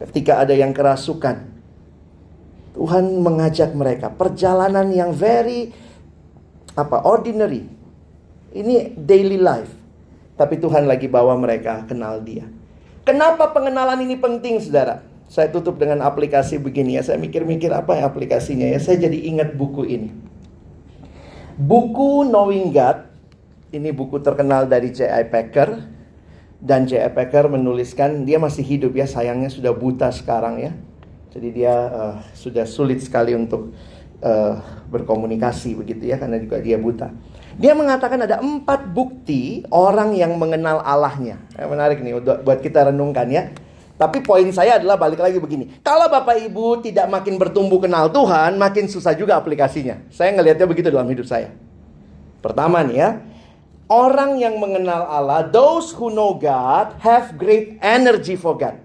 Ketika 0.00 0.40
ada 0.40 0.56
yang 0.56 0.72
kerasukan, 0.72 1.44
Tuhan 2.72 3.04
mengajak 3.20 3.76
mereka 3.76 4.08
perjalanan 4.08 4.88
yang 4.88 5.12
very 5.12 5.76
apa 6.72 7.04
ordinary. 7.04 7.68
Ini 8.56 8.96
daily 8.96 9.36
life. 9.36 9.68
Tapi 10.40 10.56
Tuhan 10.56 10.88
lagi 10.88 11.04
bawa 11.04 11.36
mereka 11.36 11.84
kenal 11.84 12.24
dia. 12.24 12.48
Kenapa 13.04 13.52
pengenalan 13.52 14.00
ini 14.00 14.16
penting, 14.16 14.56
Saudara? 14.56 15.04
Saya 15.28 15.52
tutup 15.52 15.76
dengan 15.76 16.00
aplikasi 16.00 16.56
begini 16.56 16.96
ya. 16.96 17.04
Saya 17.04 17.20
mikir-mikir 17.20 17.68
apa 17.76 18.00
ya 18.00 18.08
aplikasinya 18.08 18.72
ya. 18.72 18.80
Saya 18.80 19.04
jadi 19.04 19.20
ingat 19.28 19.52
buku 19.52 19.84
ini. 19.84 20.29
Buku 21.60 22.24
Knowing 22.24 22.72
God, 22.72 23.04
ini 23.76 23.92
buku 23.92 24.16
terkenal 24.24 24.64
dari 24.64 24.96
J.I. 24.96 25.28
Packer. 25.28 25.76
Dan 26.56 26.88
J.I. 26.88 27.12
Packer 27.12 27.52
menuliskan, 27.52 28.24
dia 28.24 28.40
masih 28.40 28.64
hidup 28.64 28.96
ya, 28.96 29.04
sayangnya 29.04 29.52
sudah 29.52 29.76
buta 29.76 30.08
sekarang 30.08 30.56
ya. 30.56 30.72
Jadi 31.36 31.48
dia 31.52 31.74
uh, 31.76 32.16
sudah 32.32 32.64
sulit 32.64 33.04
sekali 33.04 33.36
untuk 33.36 33.76
uh, 34.24 34.56
berkomunikasi 34.88 35.76
begitu 35.76 36.08
ya, 36.08 36.16
karena 36.16 36.40
juga 36.40 36.64
dia 36.64 36.80
buta. 36.80 37.12
Dia 37.60 37.76
mengatakan 37.76 38.24
ada 38.24 38.40
empat 38.40 38.88
bukti 38.96 39.60
orang 39.68 40.16
yang 40.16 40.40
mengenal 40.40 40.80
Allahnya. 40.80 41.44
Ya, 41.60 41.68
menarik 41.68 42.00
nih 42.00 42.24
buat 42.24 42.64
kita 42.64 42.88
renungkan 42.88 43.28
ya. 43.28 43.52
Tapi 44.00 44.24
poin 44.24 44.48
saya 44.48 44.80
adalah 44.80 44.96
balik 44.96 45.20
lagi 45.20 45.36
begini. 45.36 45.76
Kalau 45.84 46.08
Bapak 46.08 46.40
Ibu 46.40 46.80
tidak 46.80 47.04
makin 47.12 47.36
bertumbuh 47.36 47.84
kenal 47.84 48.08
Tuhan, 48.08 48.56
makin 48.56 48.88
susah 48.88 49.12
juga 49.12 49.36
aplikasinya. 49.36 50.08
Saya 50.08 50.32
ngelihatnya 50.32 50.64
begitu 50.64 50.88
dalam 50.88 51.04
hidup 51.12 51.28
saya. 51.28 51.52
Pertama 52.40 52.80
nih 52.80 52.96
ya. 52.96 53.10
Orang 53.92 54.40
yang 54.40 54.56
mengenal 54.56 55.04
Allah, 55.04 55.44
those 55.52 55.92
who 55.92 56.08
know 56.08 56.32
God 56.32 56.96
have 57.04 57.36
great 57.36 57.76
energy 57.84 58.40
for 58.40 58.56
God. 58.56 58.80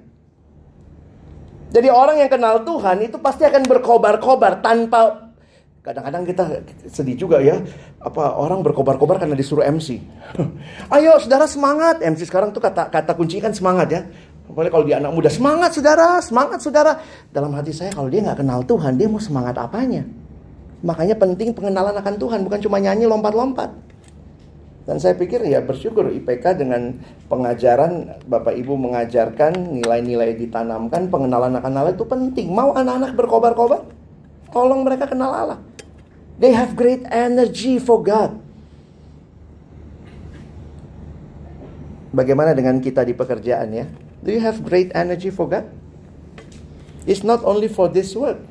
Jadi 1.71 1.87
orang 1.87 2.19
yang 2.19 2.27
kenal 2.27 2.67
Tuhan 2.67 3.07
itu 3.07 3.15
pasti 3.15 3.47
akan 3.47 3.63
berkobar-kobar 3.71 4.59
tanpa 4.59 5.31
kadang-kadang 5.79 6.27
kita 6.27 6.43
sedih 6.91 7.15
juga 7.15 7.39
ya. 7.39 7.63
Apa 8.03 8.35
orang 8.35 8.59
berkobar-kobar 8.65 9.15
karena 9.21 9.37
disuruh 9.37 9.63
MC. 9.63 9.95
Ayo 10.95 11.15
saudara 11.23 11.47
semangat. 11.47 12.03
MC 12.03 12.27
sekarang 12.27 12.51
tuh 12.51 12.59
kata 12.59 12.91
kata 12.91 13.15
kunci 13.15 13.39
kan 13.39 13.55
semangat 13.55 13.87
ya. 13.93 14.01
Apalagi 14.45 14.71
kalau 14.71 14.85
dia 14.85 15.01
anak 15.01 15.11
muda, 15.11 15.29
semangat 15.29 15.73
saudara, 15.73 16.21
semangat 16.21 16.59
saudara. 16.61 17.01
Dalam 17.33 17.49
hati 17.57 17.73
saya 17.73 17.89
kalau 17.89 18.07
dia 18.07 18.21
nggak 18.21 18.45
kenal 18.45 18.61
Tuhan, 18.61 18.93
dia 18.93 19.09
mau 19.09 19.17
semangat 19.17 19.57
apanya? 19.57 20.05
Makanya 20.85 21.17
penting 21.17 21.49
pengenalan 21.57 21.97
akan 21.97 22.15
Tuhan, 22.21 22.45
bukan 22.45 22.59
cuma 22.61 22.77
nyanyi 22.77 23.09
lompat-lompat. 23.09 23.73
Dan 24.85 25.01
saya 25.01 25.17
pikir 25.17 25.41
ya 25.49 25.65
bersyukur 25.65 26.13
IPK 26.13 26.61
dengan 26.61 26.93
pengajaran 27.25 28.21
Bapak 28.29 28.53
Ibu 28.53 28.77
mengajarkan 28.77 29.81
nilai-nilai 29.81 30.37
ditanamkan 30.37 31.09
pengenalan 31.09 31.57
akan 31.57 31.73
Allah 31.73 31.97
itu 31.97 32.05
penting. 32.05 32.53
Mau 32.53 32.69
anak-anak 32.77 33.17
berkobar-kobar? 33.17 33.81
Tolong 34.53 34.85
mereka 34.85 35.09
kenal 35.09 35.33
Allah. 35.33 35.59
They 36.37 36.53
have 36.53 36.77
great 36.77 37.01
energy 37.09 37.81
for 37.81 37.97
God. 38.05 38.37
Bagaimana 42.13 42.53
dengan 42.53 42.77
kita 42.77 43.01
di 43.01 43.17
pekerjaan 43.17 43.73
ya? 43.73 43.89
Do 44.25 44.33
you 44.33 44.41
have 44.41 44.65
great 44.65 44.89
energy 44.97 45.29
for 45.29 45.45
God? 45.45 45.69
It's 47.05 47.21
not 47.21 47.45
only 47.45 47.69
for 47.69 47.85
this 47.85 48.17
work. 48.17 48.41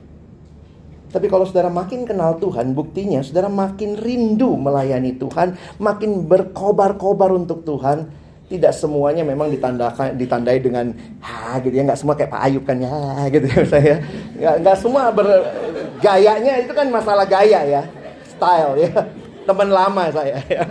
Tapi 1.11 1.27
kalau 1.27 1.43
saudara 1.47 1.67
makin 1.67 2.07
kenal 2.07 2.39
Tuhan, 2.39 2.75
buktinya 2.75 3.23
saudara 3.27 3.51
makin 3.51 3.99
rindu 3.99 4.55
melayani 4.55 5.19
Tuhan, 5.19 5.59
makin 5.83 6.31
berkobar-kobar 6.31 7.35
untuk 7.35 7.67
Tuhan. 7.67 8.07
Tidak 8.45 8.71
semuanya 8.71 9.27
memang 9.27 9.51
ditandakan 9.51 10.15
ditandai 10.15 10.63
dengan 10.63 10.95
ha 11.25 11.59
gitu 11.59 11.75
ya, 11.75 11.83
nggak 11.83 11.99
semua 11.99 12.15
kayak 12.15 12.31
Pak 12.31 12.43
Ayub 12.45 12.63
kan 12.63 12.77
ya 12.77 12.95
gitu 13.35 13.47
ya 13.51 13.63
saya. 13.67 13.97
Nggak, 14.37 14.55
nggak 14.63 14.77
semua 14.79 15.03
bergayanya 15.11 16.53
itu 16.63 16.71
kan 16.71 16.87
masalah 16.93 17.27
gaya 17.27 17.61
ya, 17.67 17.83
style 18.31 18.75
ya. 18.79 18.93
Teman 19.49 19.69
lama 19.75 20.05
saya 20.13 20.39
ya. 20.47 20.63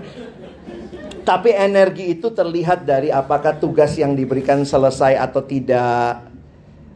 Tapi 1.24 1.56
energi 1.56 2.12
itu 2.20 2.36
terlihat 2.36 2.84
dari 2.84 3.08
apakah 3.08 3.56
tugas 3.56 3.96
yang 3.96 4.12
diberikan 4.12 4.68
selesai 4.68 5.16
atau 5.16 5.40
tidak. 5.40 6.28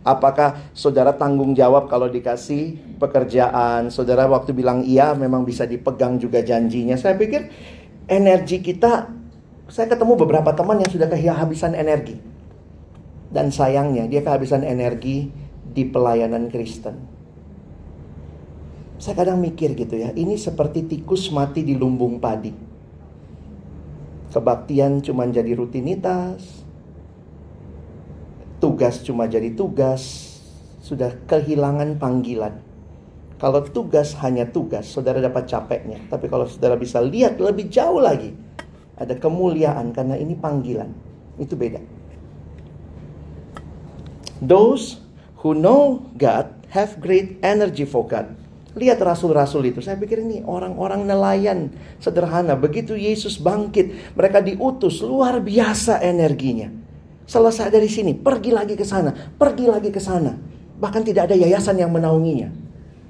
Apakah 0.03 0.71
saudara 0.75 1.15
tanggung 1.15 1.55
jawab 1.55 1.87
kalau 1.87 2.11
dikasih 2.11 2.75
pekerjaan? 2.99 3.87
Saudara 3.87 4.27
waktu 4.27 4.51
bilang 4.51 4.83
iya 4.83 5.15
memang 5.15 5.47
bisa 5.47 5.63
dipegang 5.63 6.19
juga 6.19 6.43
janjinya. 6.43 6.99
Saya 6.99 7.15
pikir 7.15 7.47
energi 8.07 8.59
kita, 8.59 9.11
saya 9.71 9.87
ketemu 9.91 10.19
beberapa 10.19 10.51
teman 10.51 10.83
yang 10.83 10.91
sudah 10.91 11.07
kehabisan 11.07 11.71
energi. 11.75 12.19
Dan 13.31 13.51
sayangnya 13.51 14.07
dia 14.11 14.23
kehabisan 14.23 14.63
energi 14.63 15.31
di 15.63 15.83
pelayanan 15.87 16.51
Kristen. 16.51 16.95
Saya 18.99 19.23
kadang 19.23 19.39
mikir 19.39 19.71
gitu 19.71 19.95
ya, 19.99 20.11
ini 20.15 20.35
seperti 20.35 20.83
tikus 20.83 21.31
mati 21.31 21.63
di 21.63 21.79
lumbung 21.79 22.19
padi. 22.19 22.66
Kebaktian 24.27 24.99
cuma 24.99 25.23
jadi 25.27 25.55
rutinitas, 25.55 26.67
tugas 28.59 28.99
cuma 29.05 29.25
jadi 29.29 29.55
tugas, 29.55 30.35
sudah 30.83 31.15
kehilangan 31.27 31.95
panggilan. 31.99 32.59
Kalau 33.37 33.61
tugas 33.69 34.17
hanya 34.25 34.49
tugas, 34.49 34.89
saudara 34.89 35.21
dapat 35.21 35.45
capeknya. 35.45 36.01
Tapi 36.09 36.25
kalau 36.25 36.49
saudara 36.49 36.73
bisa 36.73 36.97
lihat 36.97 37.37
lebih 37.37 37.69
jauh 37.69 38.01
lagi, 38.01 38.33
ada 38.97 39.13
kemuliaan 39.13 39.93
karena 39.93 40.17
ini 40.17 40.33
panggilan. 40.33 40.89
Itu 41.37 41.53
beda. 41.53 41.77
Those 44.41 45.01
who 45.41 45.53
know 45.53 46.09
God 46.17 46.49
have 46.73 46.97
great 46.97 47.37
energy 47.45 47.85
for 47.85 48.05
God. 48.05 48.33
Lihat 48.77 49.01
rasul-rasul 49.01 49.73
itu. 49.73 49.81
Saya 49.81 49.97
pikir 49.97 50.21
ini 50.21 50.45
orang-orang 50.45 51.01
nelayan 51.01 51.73
sederhana. 51.97 52.53
Begitu 52.53 52.93
Yesus 52.93 53.41
bangkit, 53.41 54.13
mereka 54.13 54.37
diutus 54.45 55.01
luar 55.01 55.41
biasa 55.41 55.97
energinya. 56.05 56.69
Selesai 57.27 57.73
dari 57.73 57.89
sini, 57.89 58.13
pergi 58.13 58.53
lagi 58.53 58.77
ke 58.77 58.85
sana, 58.85 59.11
pergi 59.11 59.65
lagi 59.67 59.89
ke 59.89 59.99
sana. 59.99 60.31
Bahkan 60.77 61.01
tidak 61.03 61.27
ada 61.27 61.35
yayasan 61.35 61.81
yang 61.81 61.91
menaunginya. 61.91 62.53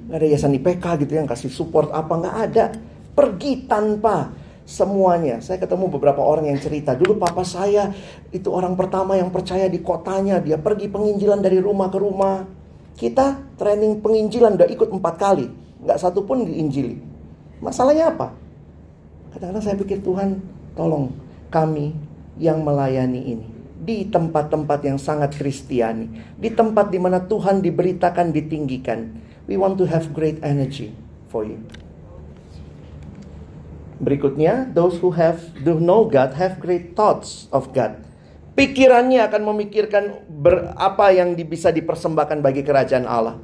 Gak 0.07 0.17
ada 0.23 0.25
yayasan 0.25 0.55
IPK 0.55 0.85
gitu 1.03 1.13
yang 1.19 1.27
kasih 1.27 1.51
support 1.51 1.91
apa, 1.91 2.15
nggak 2.15 2.37
ada. 2.49 2.65
Pergi 3.11 3.67
tanpa 3.67 4.31
semuanya. 4.63 5.43
Saya 5.43 5.59
ketemu 5.61 5.91
beberapa 5.91 6.23
orang 6.23 6.47
yang 6.49 6.59
cerita, 6.63 6.95
dulu 6.95 7.19
papa 7.19 7.43
saya 7.43 7.91
itu 8.31 8.47
orang 8.49 8.73
pertama 8.73 9.19
yang 9.19 9.29
percaya 9.29 9.67
di 9.67 9.83
kotanya. 9.83 10.39
Dia 10.39 10.57
pergi 10.57 10.87
penginjilan 10.89 11.43
dari 11.43 11.59
rumah 11.59 11.91
ke 11.91 11.99
rumah. 11.99 12.56
Kita 12.97 13.37
training 13.61 14.01
penginjilan 14.01 14.57
udah 14.57 14.69
ikut 14.73 14.89
empat 14.89 15.15
kali. 15.21 15.45
Nggak 15.85 16.01
satu 16.01 16.25
pun 16.25 16.41
diinjili. 16.41 16.97
Masalahnya 17.61 18.09
apa? 18.09 18.33
Kadang-kadang 19.37 19.63
saya 19.63 19.77
pikir 19.77 20.01
Tuhan 20.01 20.41
tolong 20.73 21.13
kami 21.53 21.93
yang 22.41 22.65
melayani 22.65 23.21
ini 23.37 23.47
di 23.77 24.09
tempat-tempat 24.09 24.81
yang 24.81 24.97
sangat 24.97 25.37
kristiani, 25.37 26.09
di 26.33 26.49
tempat 26.49 26.89
di 26.89 26.97
mana 26.97 27.21
Tuhan 27.21 27.61
diberitakan, 27.61 28.33
ditinggikan. 28.33 29.13
We 29.45 29.55
want 29.55 29.77
to 29.77 29.85
have 29.85 30.11
great 30.11 30.41
energy 30.41 30.91
for 31.29 31.45
you. 31.45 31.61
Berikutnya, 34.01 34.73
those 34.73 34.97
who 35.01 35.13
have 35.13 35.53
do 35.61 35.77
know 35.77 36.05
God 36.05 36.37
have 36.37 36.57
great 36.61 36.97
thoughts 36.97 37.49
of 37.53 37.73
God. 37.73 38.06
Pikirannya 38.57 39.21
akan 39.21 39.41
memikirkan 39.53 40.25
ber, 40.25 40.73
apa 40.73 41.13
yang 41.13 41.37
bisa 41.37 41.69
dipersembahkan 41.69 42.41
bagi 42.41 42.65
kerajaan 42.65 43.05
Allah. 43.05 43.37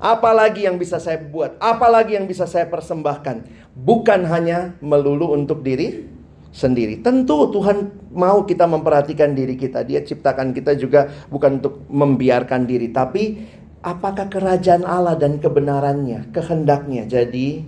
Apalagi 0.00 0.64
yang 0.64 0.80
bisa 0.80 0.96
saya 0.96 1.20
buat, 1.20 1.60
apalagi 1.60 2.16
yang 2.16 2.24
bisa 2.24 2.48
saya 2.48 2.64
persembahkan. 2.64 3.44
Bukan 3.76 4.24
hanya 4.24 4.80
melulu 4.80 5.36
untuk 5.36 5.60
diri 5.60 6.08
sendiri. 6.56 7.04
Tentu 7.04 7.52
Tuhan 7.52 8.08
mau 8.16 8.48
kita 8.48 8.64
memperhatikan 8.64 9.36
diri 9.36 9.60
kita. 9.60 9.84
Dia 9.84 10.00
ciptakan 10.00 10.56
kita 10.56 10.72
juga 10.72 11.12
bukan 11.28 11.60
untuk 11.60 11.84
membiarkan 11.92 12.64
diri, 12.64 12.88
tapi 12.96 13.44
apakah 13.84 14.32
kerajaan 14.32 14.88
Allah 14.88 15.20
dan 15.20 15.36
kebenarannya, 15.36 16.32
kehendaknya 16.32 17.04
jadi 17.04 17.60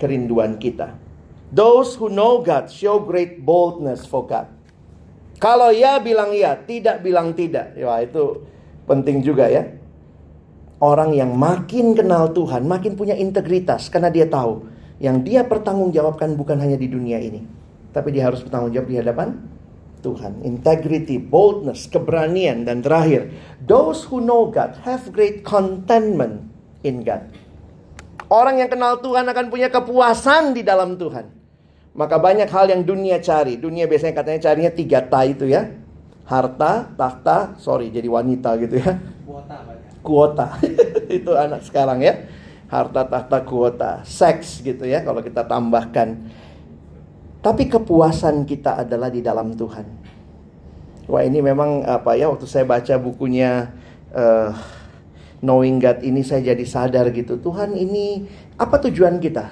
kerinduan 0.00 0.56
kita. 0.56 0.96
Those 1.52 1.98
who 2.00 2.08
know 2.08 2.40
God 2.40 2.72
show 2.72 3.04
great 3.04 3.44
boldness 3.44 4.08
for 4.08 4.24
God. 4.24 4.48
Kalau 5.40 5.72
ya 5.72 5.96
bilang 6.04 6.36
ya, 6.36 6.52
tidak 6.60 7.00
bilang 7.00 7.32
tidak. 7.32 7.72
Ya 7.72 7.96
itu 8.04 8.44
penting 8.84 9.24
juga 9.24 9.48
ya. 9.48 9.64
Orang 10.80 11.16
yang 11.16 11.32
makin 11.36 11.96
kenal 11.96 12.32
Tuhan, 12.36 12.68
makin 12.68 12.96
punya 12.96 13.16
integritas 13.16 13.88
karena 13.88 14.12
dia 14.12 14.28
tahu 14.28 14.64
yang 15.00 15.24
dia 15.24 15.44
pertanggungjawabkan 15.48 16.36
bukan 16.36 16.60
hanya 16.60 16.76
di 16.76 16.88
dunia 16.88 17.16
ini, 17.16 17.40
tapi 17.92 18.12
dia 18.12 18.28
harus 18.28 18.44
bertanggung 18.44 18.72
jawab 18.72 18.88
di 18.88 18.96
hadapan 19.00 19.28
Tuhan. 20.04 20.44
Integrity, 20.44 21.16
boldness, 21.16 21.88
keberanian, 21.88 22.68
dan 22.68 22.84
terakhir, 22.84 23.32
those 23.64 24.04
who 24.08 24.20
know 24.20 24.48
God 24.48 24.76
have 24.84 25.08
great 25.12 25.40
contentment 25.40 26.48
in 26.84 27.00
God. 27.04 27.28
Orang 28.28 28.60
yang 28.60 28.68
kenal 28.68 29.00
Tuhan 29.00 29.24
akan 29.24 29.46
punya 29.48 29.72
kepuasan 29.72 30.52
di 30.52 30.64
dalam 30.64 31.00
Tuhan. 31.00 31.39
Maka 31.90 32.16
banyak 32.22 32.46
hal 32.46 32.70
yang 32.70 32.82
dunia 32.86 33.18
cari. 33.18 33.58
Dunia 33.58 33.90
biasanya 33.90 34.14
katanya 34.14 34.40
carinya 34.50 34.72
tiga 34.72 35.02
ta 35.02 35.26
itu 35.26 35.50
ya. 35.50 35.70
Harta, 36.24 36.86
tahta, 36.94 37.58
sorry 37.58 37.90
jadi 37.90 38.06
wanita 38.06 38.54
gitu 38.62 38.78
ya. 38.78 39.02
Kuota. 39.26 39.56
Kuota. 40.00 40.46
itu 41.18 41.30
anak 41.34 41.66
sekarang 41.66 41.98
ya. 42.00 42.30
Harta, 42.70 43.02
tahta, 43.02 43.42
kuota. 43.42 43.92
Seks 44.06 44.62
gitu 44.62 44.86
ya 44.86 45.02
kalau 45.02 45.18
kita 45.18 45.42
tambahkan. 45.42 46.30
Tapi 47.40 47.66
kepuasan 47.66 48.46
kita 48.46 48.86
adalah 48.86 49.10
di 49.10 49.24
dalam 49.24 49.58
Tuhan. 49.58 49.86
Wah 51.10 51.26
ini 51.26 51.42
memang 51.42 51.82
apa 51.82 52.14
ya 52.14 52.30
waktu 52.30 52.46
saya 52.46 52.62
baca 52.62 52.94
bukunya 53.02 53.74
uh, 54.14 54.54
Knowing 55.40 55.80
God 55.80 56.04
ini 56.04 56.20
saya 56.20 56.52
jadi 56.52 56.64
sadar 56.68 57.08
gitu. 57.16 57.40
Tuhan 57.40 57.72
ini 57.72 58.28
apa 58.60 58.76
tujuan 58.76 59.16
kita? 59.24 59.48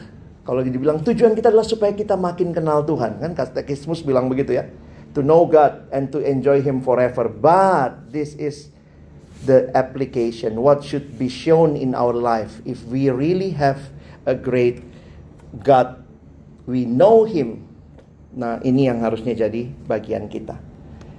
Kalau 0.49 0.65
dibilang 0.65 1.05
tujuan 1.05 1.37
kita 1.37 1.53
adalah 1.53 1.69
supaya 1.69 1.93
kita 1.93 2.17
makin 2.17 2.57
kenal 2.57 2.81
Tuhan. 2.89 3.21
Kan 3.21 3.37
Katekismus 3.37 4.01
bilang 4.01 4.33
begitu 4.33 4.57
ya. 4.57 4.65
To 5.13 5.21
know 5.21 5.45
God 5.45 5.93
and 5.93 6.09
to 6.09 6.25
enjoy 6.25 6.65
Him 6.65 6.81
forever. 6.81 7.29
But 7.29 8.09
this 8.09 8.33
is 8.41 8.73
the 9.45 9.69
application. 9.77 10.57
What 10.57 10.81
should 10.81 11.21
be 11.21 11.29
shown 11.29 11.77
in 11.77 11.93
our 11.93 12.17
life. 12.17 12.65
If 12.65 12.81
we 12.89 13.13
really 13.13 13.53
have 13.61 13.93
a 14.25 14.33
great 14.33 14.81
God. 15.61 16.01
We 16.65 16.89
know 16.89 17.29
Him 17.29 17.69
Nah, 18.39 18.63
ini 18.63 18.87
yang 18.87 19.01
harusnya 19.01 19.33
jadi 19.33 19.67
bagian 19.89 20.29
kita. 20.29 20.61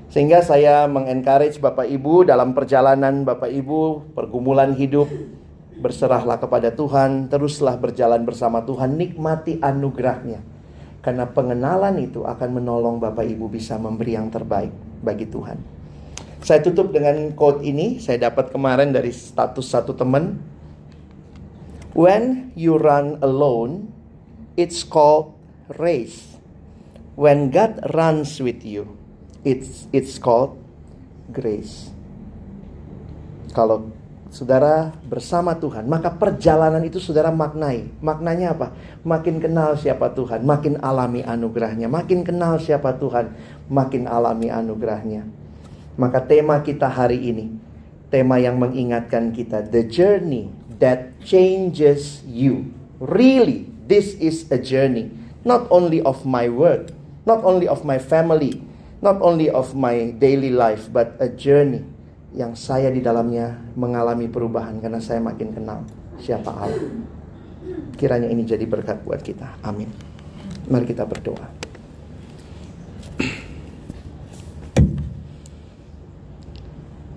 Sehingga 0.08 0.40
saya 0.40 0.88
mengencourage 0.88 1.60
Bapak 1.60 1.90
Ibu 1.90 2.26
dalam 2.26 2.56
perjalanan 2.56 3.28
Bapak 3.28 3.50
Ibu, 3.52 4.14
pergumulan 4.14 4.74
hidup, 4.78 5.12
berserahlah 5.80 6.38
kepada 6.38 6.76
Tuhan, 6.76 7.32
teruslah 7.32 7.80
berjalan 7.80 8.28
bersama 8.28 8.62
Tuhan, 8.68 9.00
nikmati 9.00 9.58
anugerahnya. 9.64 10.44
Karena 11.00 11.26
pengenalan 11.26 11.96
itu 12.04 12.28
akan 12.28 12.60
menolong 12.60 13.00
Bapak 13.00 13.24
Ibu 13.24 13.48
bisa 13.48 13.80
memberi 13.80 14.20
yang 14.20 14.28
terbaik 14.28 14.76
bagi 15.00 15.26
Tuhan. 15.26 15.80
Saya 16.44 16.60
tutup 16.64 16.92
dengan 16.92 17.32
quote 17.36 17.64
ini, 17.64 18.00
saya 18.00 18.32
dapat 18.32 18.52
kemarin 18.52 18.92
dari 18.92 19.12
status 19.12 19.68
satu 19.68 19.96
teman. 19.96 20.40
When 21.96 22.52
you 22.56 22.80
run 22.80 23.20
alone, 23.20 23.92
it's 24.56 24.84
called 24.84 25.36
race. 25.80 26.40
When 27.20 27.52
God 27.52 27.84
runs 27.92 28.40
with 28.40 28.64
you, 28.64 28.96
it's 29.44 29.92
it's 29.92 30.16
called 30.16 30.56
grace. 31.28 31.92
Kalau 33.52 33.92
saudara 34.30 34.94
bersama 35.06 35.58
Tuhan, 35.58 35.90
maka 35.90 36.14
perjalanan 36.14 36.82
itu 36.86 37.02
saudara 37.02 37.34
maknai. 37.34 37.90
Maknanya 38.02 38.56
apa? 38.56 38.74
Makin 39.02 39.42
kenal 39.42 39.76
siapa 39.76 40.14
Tuhan, 40.14 40.46
makin 40.46 40.78
alami 40.82 41.26
anugerahnya. 41.26 41.90
Makin 41.90 42.24
kenal 42.24 42.62
siapa 42.62 42.96
Tuhan, 42.98 43.34
makin 43.70 44.06
alami 44.06 44.54
anugerahnya. 44.54 45.26
Maka 46.00 46.24
tema 46.24 46.62
kita 46.64 46.88
hari 46.88 47.20
ini, 47.30 47.52
tema 48.08 48.40
yang 48.40 48.56
mengingatkan 48.56 49.36
kita, 49.36 49.68
the 49.68 49.84
journey 49.84 50.48
that 50.80 51.12
changes 51.22 52.24
you. 52.24 52.72
Really, 53.04 53.68
this 53.90 54.16
is 54.16 54.48
a 54.54 54.60
journey, 54.62 55.12
not 55.44 55.68
only 55.68 56.00
of 56.04 56.24
my 56.24 56.48
word, 56.48 56.96
Not 57.30 57.46
only 57.46 57.70
of 57.70 57.86
my 57.86 58.02
family, 58.02 58.64
not 59.06 59.22
only 59.22 59.54
of 59.54 59.78
my 59.78 60.10
daily 60.18 60.50
life, 60.50 60.90
but 60.90 61.14
a 61.22 61.30
journey 61.30 61.86
yang 62.34 62.54
saya 62.54 62.94
di 62.94 63.02
dalamnya 63.02 63.58
mengalami 63.74 64.30
perubahan 64.30 64.78
karena 64.78 65.02
saya 65.02 65.18
makin 65.18 65.50
kenal 65.50 65.82
siapa 66.22 66.54
Allah. 66.54 66.94
Kiranya 67.98 68.30
ini 68.30 68.46
jadi 68.46 68.64
berkat 68.70 69.02
buat 69.02 69.20
kita. 69.20 69.60
Amin. 69.66 69.90
Mari 70.70 70.86
kita 70.86 71.04
berdoa. 71.10 71.60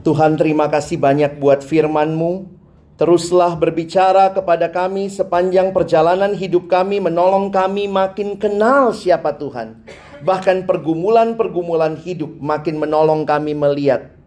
Tuhan 0.03 0.35
terima 0.35 0.67
kasih 0.67 0.99
banyak 0.99 1.39
buat 1.39 1.63
firman-Mu. 1.63 2.51
Teruslah 2.99 3.55
berbicara 3.55 4.35
kepada 4.35 4.71
kami 4.71 5.11
sepanjang 5.11 5.71
perjalanan 5.71 6.35
hidup 6.35 6.67
kami, 6.67 6.99
menolong 6.99 7.55
kami 7.55 7.87
makin 7.87 8.35
kenal 8.39 8.91
siapa 8.95 9.39
Tuhan. 9.39 9.79
Bahkan 10.23 10.67
pergumulan-pergumulan 10.67 11.99
hidup 11.99 12.39
makin 12.39 12.79
menolong 12.79 13.27
kami 13.27 13.55
melihat 13.59 14.22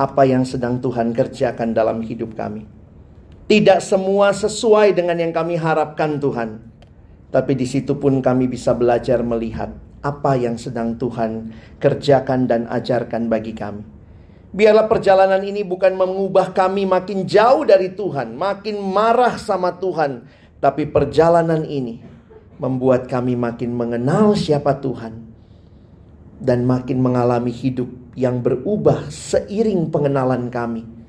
apa 0.00 0.24
yang 0.24 0.48
sedang 0.48 0.80
Tuhan 0.80 1.12
kerjakan 1.12 1.76
dalam 1.76 2.00
hidup 2.00 2.32
kami. 2.32 2.64
Tidak 3.44 3.84
semua 3.84 4.32
sesuai 4.32 4.96
dengan 4.96 5.20
yang 5.20 5.36
kami 5.36 5.60
harapkan 5.60 6.16
Tuhan. 6.16 6.72
Tapi 7.28 7.52
di 7.52 7.68
situ 7.68 8.00
pun 8.00 8.24
kami 8.24 8.48
bisa 8.48 8.72
belajar 8.72 9.20
melihat 9.20 9.76
apa 10.00 10.40
yang 10.40 10.56
sedang 10.56 10.96
Tuhan 10.96 11.52
kerjakan 11.76 12.48
dan 12.48 12.64
ajarkan 12.72 13.28
bagi 13.28 13.52
kami. 13.52 13.84
Biarlah 14.50 14.88
perjalanan 14.88 15.44
ini 15.44 15.62
bukan 15.62 15.94
mengubah 15.94 16.56
kami 16.56 16.88
makin 16.88 17.28
jauh 17.28 17.62
dari 17.62 17.92
Tuhan, 17.92 18.34
makin 18.34 18.82
marah 18.82 19.38
sama 19.38 19.78
Tuhan, 19.78 20.26
tapi 20.58 20.90
perjalanan 20.90 21.62
ini 21.62 22.02
membuat 22.58 23.06
kami 23.06 23.38
makin 23.38 23.70
mengenal 23.76 24.34
siapa 24.34 24.80
Tuhan 24.82 25.22
dan 26.42 26.66
makin 26.66 26.98
mengalami 26.98 27.54
hidup 27.54 27.99
yang 28.18 28.42
berubah 28.42 29.10
seiring 29.10 29.90
pengenalan 29.90 30.50
kami 30.50 31.00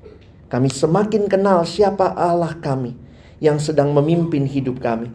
kami 0.52 0.68
semakin 0.68 1.32
kenal 1.32 1.64
siapa 1.64 2.12
Allah 2.12 2.52
kami 2.60 2.92
yang 3.40 3.56
sedang 3.56 3.96
memimpin 3.96 4.44
hidup 4.44 4.84
kami. 4.84 5.08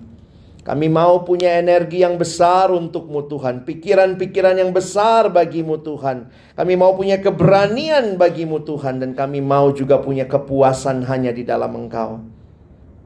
Kami 0.65 0.89
mau 0.89 1.23
punya 1.23 1.61
energi 1.61 2.01
yang 2.01 2.17
besar 2.17 2.73
untukmu 2.73 3.29
Tuhan. 3.29 3.69
Pikiran-pikiran 3.69 4.57
yang 4.59 4.73
besar 4.73 5.29
bagimu 5.29 5.79
Tuhan. 5.79 6.33
Kami 6.57 6.75
mau 6.75 6.97
punya 6.97 7.21
keberanian 7.21 8.19
bagimu 8.19 8.65
Tuhan. 8.65 8.99
Dan 8.99 9.15
kami 9.15 9.45
mau 9.45 9.71
juga 9.77 10.01
punya 10.03 10.27
kepuasan 10.27 11.05
hanya 11.07 11.31
di 11.31 11.47
dalam 11.47 11.71
engkau. 11.77 12.19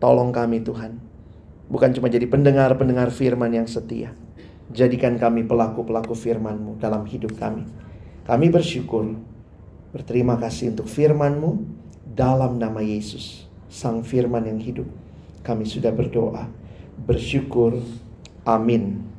Tolong 0.01 0.31
kami 0.33 0.65
Tuhan. 0.65 0.97
Bukan 1.69 1.91
cuma 1.99 2.09
jadi 2.09 2.25
pendengar-pendengar 2.31 3.13
firman 3.13 3.53
yang 3.53 3.69
setia. 3.69 4.15
Jadikan 4.73 5.19
kami 5.21 5.45
pelaku-pelaku 5.45 6.17
firman-Mu 6.17 6.81
dalam 6.81 7.05
hidup 7.05 7.37
kami. 7.37 7.90
Kami 8.31 8.47
bersyukur. 8.47 9.19
Berterima 9.91 10.39
kasih 10.39 10.71
untuk 10.71 10.87
firman-Mu 10.87 11.67
dalam 12.15 12.63
nama 12.63 12.79
Yesus, 12.79 13.51
Sang 13.67 14.07
Firman 14.07 14.47
yang 14.47 14.63
hidup. 14.63 14.87
Kami 15.43 15.67
sudah 15.67 15.91
berdoa, 15.91 16.47
bersyukur. 17.11 17.83
Amin. 18.47 19.10